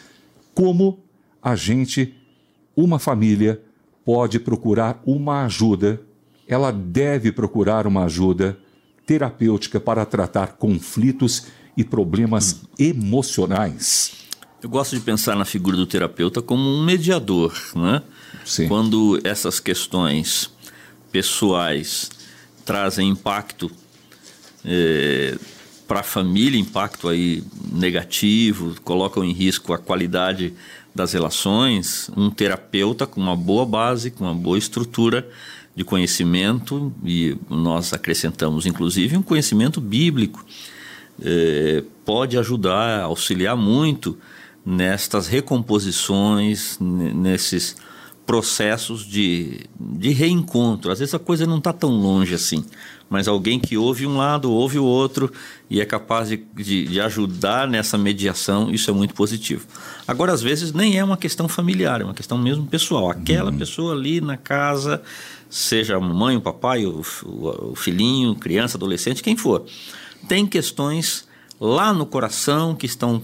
[0.54, 0.98] Como
[1.42, 2.12] a gente,
[2.76, 3.58] uma família,
[4.04, 6.00] pode procurar uma ajuda,
[6.48, 8.58] ela deve procurar uma ajuda
[9.06, 11.46] terapêutica para tratar conflitos
[11.76, 14.12] e problemas emocionais.
[14.60, 18.02] Eu gosto de pensar na figura do terapeuta como um mediador, né?
[18.44, 18.66] Sim.
[18.66, 20.50] Quando essas questões
[21.12, 22.10] pessoais
[22.64, 23.70] trazem impacto
[24.64, 25.38] é,
[25.86, 30.52] para a família, impacto aí negativo, colocam em risco a qualidade
[30.94, 35.28] das relações, um terapeuta com uma boa base, com uma boa estrutura
[35.78, 40.44] de conhecimento e nós acrescentamos inclusive um conhecimento bíblico
[41.22, 44.18] é, pode ajudar, auxiliar muito
[44.66, 47.76] nestas recomposições, nesses
[48.26, 50.92] processos de, de reencontro.
[50.92, 52.62] Às vezes a coisa não está tão longe assim,
[53.08, 55.32] mas alguém que ouve um lado, ouve o outro
[55.70, 59.66] e é capaz de, de, de, ajudar nessa mediação, isso é muito positivo.
[60.06, 63.10] Agora, às vezes, nem é uma questão familiar, é uma questão mesmo pessoal.
[63.10, 63.56] Aquela uhum.
[63.56, 65.02] pessoa ali na casa,
[65.48, 69.64] seja a mãe, o papai, o, o, o filhinho, criança, adolescente, quem for,
[70.28, 71.26] tem questões
[71.60, 73.22] lá no coração que estão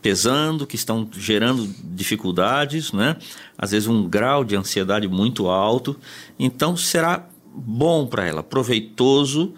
[0.00, 3.16] pesando, que estão gerando dificuldades, né?
[3.56, 5.96] às vezes um grau de ansiedade muito alto.
[6.38, 9.54] Então será bom para ela, proveitoso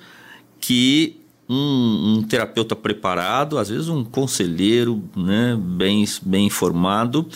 [0.58, 7.26] que um, um, terapeuta preparado, às vezes um conselheiro né, bem, bem informado,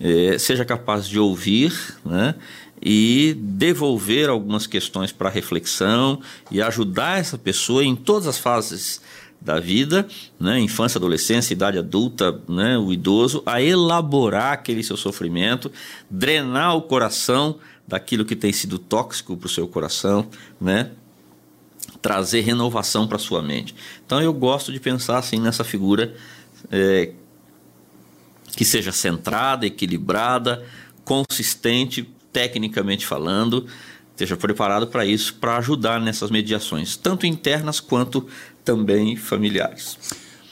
[0.00, 1.72] eh, seja capaz de ouvir
[2.04, 2.34] né,
[2.82, 6.20] e devolver algumas questões para reflexão
[6.50, 9.00] e ajudar essa pessoa em todas as fases
[9.40, 10.06] da vida,
[10.38, 15.70] né, infância, adolescência, idade adulta, né, o idoso, a elaborar aquele seu sofrimento,
[16.10, 20.28] drenar o coração daquilo que tem sido tóxico para o seu coração,
[20.60, 20.90] né,
[22.02, 23.74] trazer renovação para sua mente.
[24.04, 26.14] Então eu gosto de pensar assim nessa figura
[26.70, 27.12] é,
[28.56, 30.64] que seja centrada, equilibrada,
[31.04, 32.08] consistente,
[32.38, 33.66] tecnicamente falando,
[34.12, 38.28] esteja preparado para isso, para ajudar nessas mediações, tanto internas quanto
[38.64, 39.98] também familiares.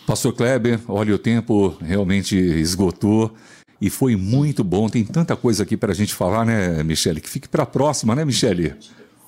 [0.04, 3.32] Pastor Kleber, olha, o tempo realmente esgotou
[3.80, 4.88] e foi muito bom.
[4.88, 7.20] Tem tanta coisa aqui para a gente falar, né, Michele?
[7.20, 8.74] Que fique para a próxima, né, Michele?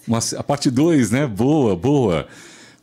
[0.07, 1.29] Uma, a parte 2, né?
[1.29, 2.27] Boa, boa.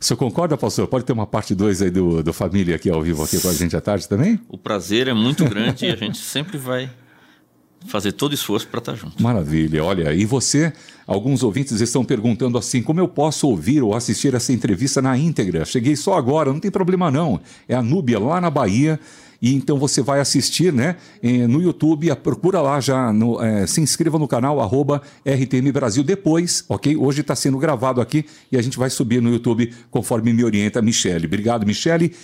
[0.00, 0.86] O senhor concorda, pastor?
[0.86, 3.52] Pode ter uma parte 2 aí do, do Família aqui ao vivo aqui com a
[3.52, 4.40] gente à tarde também?
[4.48, 6.88] O prazer é muito grande e a gente sempre vai
[7.86, 9.22] fazer todo esforço para estar tá junto.
[9.22, 9.84] Maravilha.
[9.84, 10.72] Olha, e você,
[11.06, 15.64] alguns ouvintes estão perguntando assim: como eu posso ouvir ou assistir essa entrevista na íntegra?
[15.64, 17.40] Cheguei só agora, não tem problema não.
[17.68, 18.98] É a Núbia lá na Bahia.
[19.40, 20.96] E então você vai assistir né,
[21.48, 26.64] no YouTube, procura lá já, no, é, se inscreva no canal arroba RTM Brasil depois,
[26.68, 26.96] ok?
[26.96, 30.78] Hoje está sendo gravado aqui e a gente vai subir no YouTube conforme me orienta
[30.78, 31.26] a Michele.
[31.26, 32.14] Obrigado, Michele.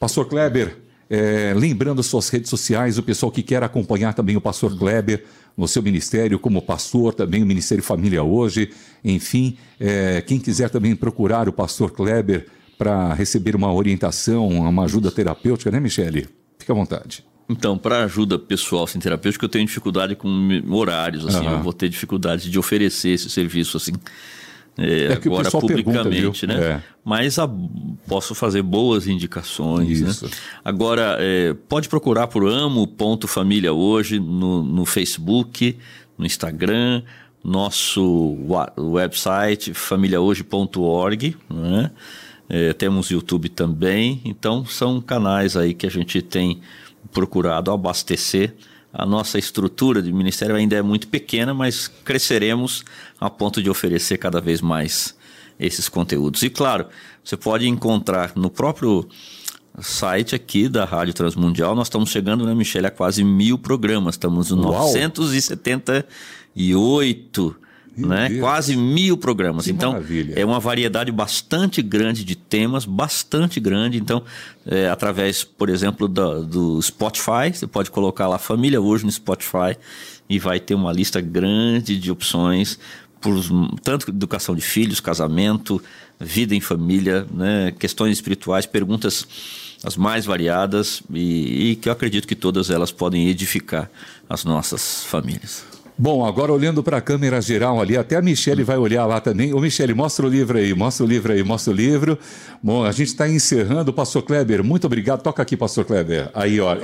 [0.00, 4.76] Pastor Kleber, É, lembrando suas redes sociais, o pessoal que quer acompanhar também o pastor
[4.76, 5.24] Kleber
[5.56, 8.70] no seu ministério como pastor, também o Ministério Família hoje.
[9.04, 12.46] Enfim, é, quem quiser também procurar o pastor Kleber
[12.76, 16.28] para receber uma orientação, uma ajuda terapêutica, né, Michele?
[16.58, 17.24] Fique à vontade.
[17.48, 21.52] Então, para ajuda pessoal sem terapêutica, eu tenho dificuldade com horários, assim, uhum.
[21.52, 23.92] eu vou ter dificuldade de oferecer esse serviço, assim,
[24.76, 26.64] é, é agora publicamente, pergunta, né?
[26.64, 26.82] É.
[27.04, 27.48] Mas a,
[28.08, 30.10] posso fazer boas indicações, né?
[30.10, 30.24] Isso.
[30.24, 30.30] né?
[30.64, 35.78] Agora, é, pode procurar por amo.família hoje no, no Facebook,
[36.18, 37.02] no Instagram,
[37.42, 38.36] nosso
[38.76, 41.90] website famíliahoje.org, né?
[42.48, 46.60] É, temos YouTube também, então são canais aí que a gente tem
[47.12, 48.54] procurado abastecer.
[48.96, 52.84] A nossa estrutura de ministério ainda é muito pequena, mas cresceremos
[53.20, 55.16] a ponto de oferecer cada vez mais
[55.58, 56.44] esses conteúdos.
[56.44, 56.86] E claro,
[57.22, 59.08] você pode encontrar no próprio
[59.80, 64.14] site aqui da Rádio Transmundial, nós estamos chegando, né, Michele, a quase mil programas.
[64.14, 67.56] Estamos no 978
[67.96, 68.38] né?
[68.38, 69.64] Quase mil programas.
[69.64, 70.34] Que então, maravilha.
[70.36, 73.98] é uma variedade bastante grande de temas, bastante grande.
[73.98, 74.22] Então,
[74.66, 79.76] é, através, por exemplo, do, do Spotify, você pode colocar lá Família Hoje no Spotify
[80.28, 82.78] e vai ter uma lista grande de opções
[83.20, 83.40] por
[83.82, 85.82] tanto educação de filhos, casamento,
[86.20, 87.72] vida em família, né?
[87.78, 89.26] questões espirituais, perguntas
[89.82, 93.90] as mais variadas e, e que eu acredito que todas elas podem edificar
[94.28, 95.73] as nossas famílias.
[95.96, 99.54] Bom, agora olhando para a câmera geral ali, até a Michelle vai olhar lá também.
[99.54, 102.18] Ô, Michelle, mostra o livro aí, mostra o livro aí, mostra o livro.
[102.60, 103.92] Bom, a gente está encerrando.
[103.92, 105.22] Pastor Kleber, muito obrigado.
[105.22, 106.30] Toca aqui, Pastor Kleber.
[106.34, 106.76] Aí, ó.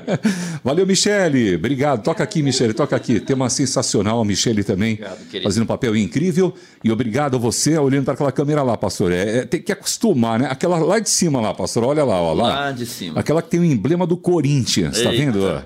[0.64, 1.56] Valeu, Michelle.
[1.56, 2.02] Obrigado.
[2.02, 3.20] Toca aqui, Michelle, toca aqui.
[3.20, 6.54] Tema sensacional, a Michelle também, obrigado, fazendo um papel incrível.
[6.82, 9.12] E obrigado a você, olhando para aquela câmera lá, pastor.
[9.12, 10.48] É, é, tem que acostumar, né?
[10.50, 11.84] Aquela lá de cima lá, pastor.
[11.84, 12.32] Olha lá, ó.
[12.32, 13.20] Lá, lá de cima.
[13.20, 15.10] Aquela que tem o emblema do Corinthians, Eita.
[15.10, 15.62] tá vendo?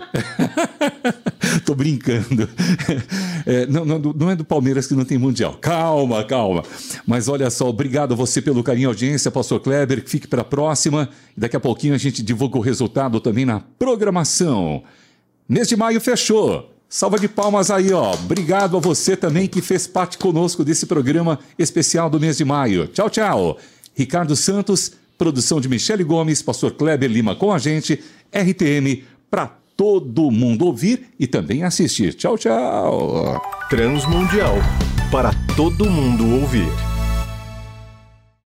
[1.64, 2.48] Tô brincando.
[3.46, 5.54] É, não, não, não, é do Palmeiras que não tem Mundial.
[5.60, 6.62] Calma, calma.
[7.06, 10.04] Mas olha só, obrigado a você pelo carinho audiência, Pastor Kleber.
[10.06, 11.08] Fique para a próxima.
[11.34, 14.82] Daqui a pouquinho a gente divulga o resultado também na programação.
[15.48, 16.70] Mês de maio fechou.
[16.88, 18.12] Salva de palmas aí, ó.
[18.14, 22.88] Obrigado a você também que fez parte conosco desse programa especial do mês de maio.
[22.88, 23.58] Tchau, tchau.
[23.94, 28.02] Ricardo Santos, produção de Michele Gomes, Pastor Kleber Lima com a gente,
[28.32, 32.12] RTM para todo mundo ouvir e também assistir.
[32.12, 33.40] Tchau, tchau.
[33.70, 34.58] Transmundial
[35.10, 36.89] para todo mundo ouvir.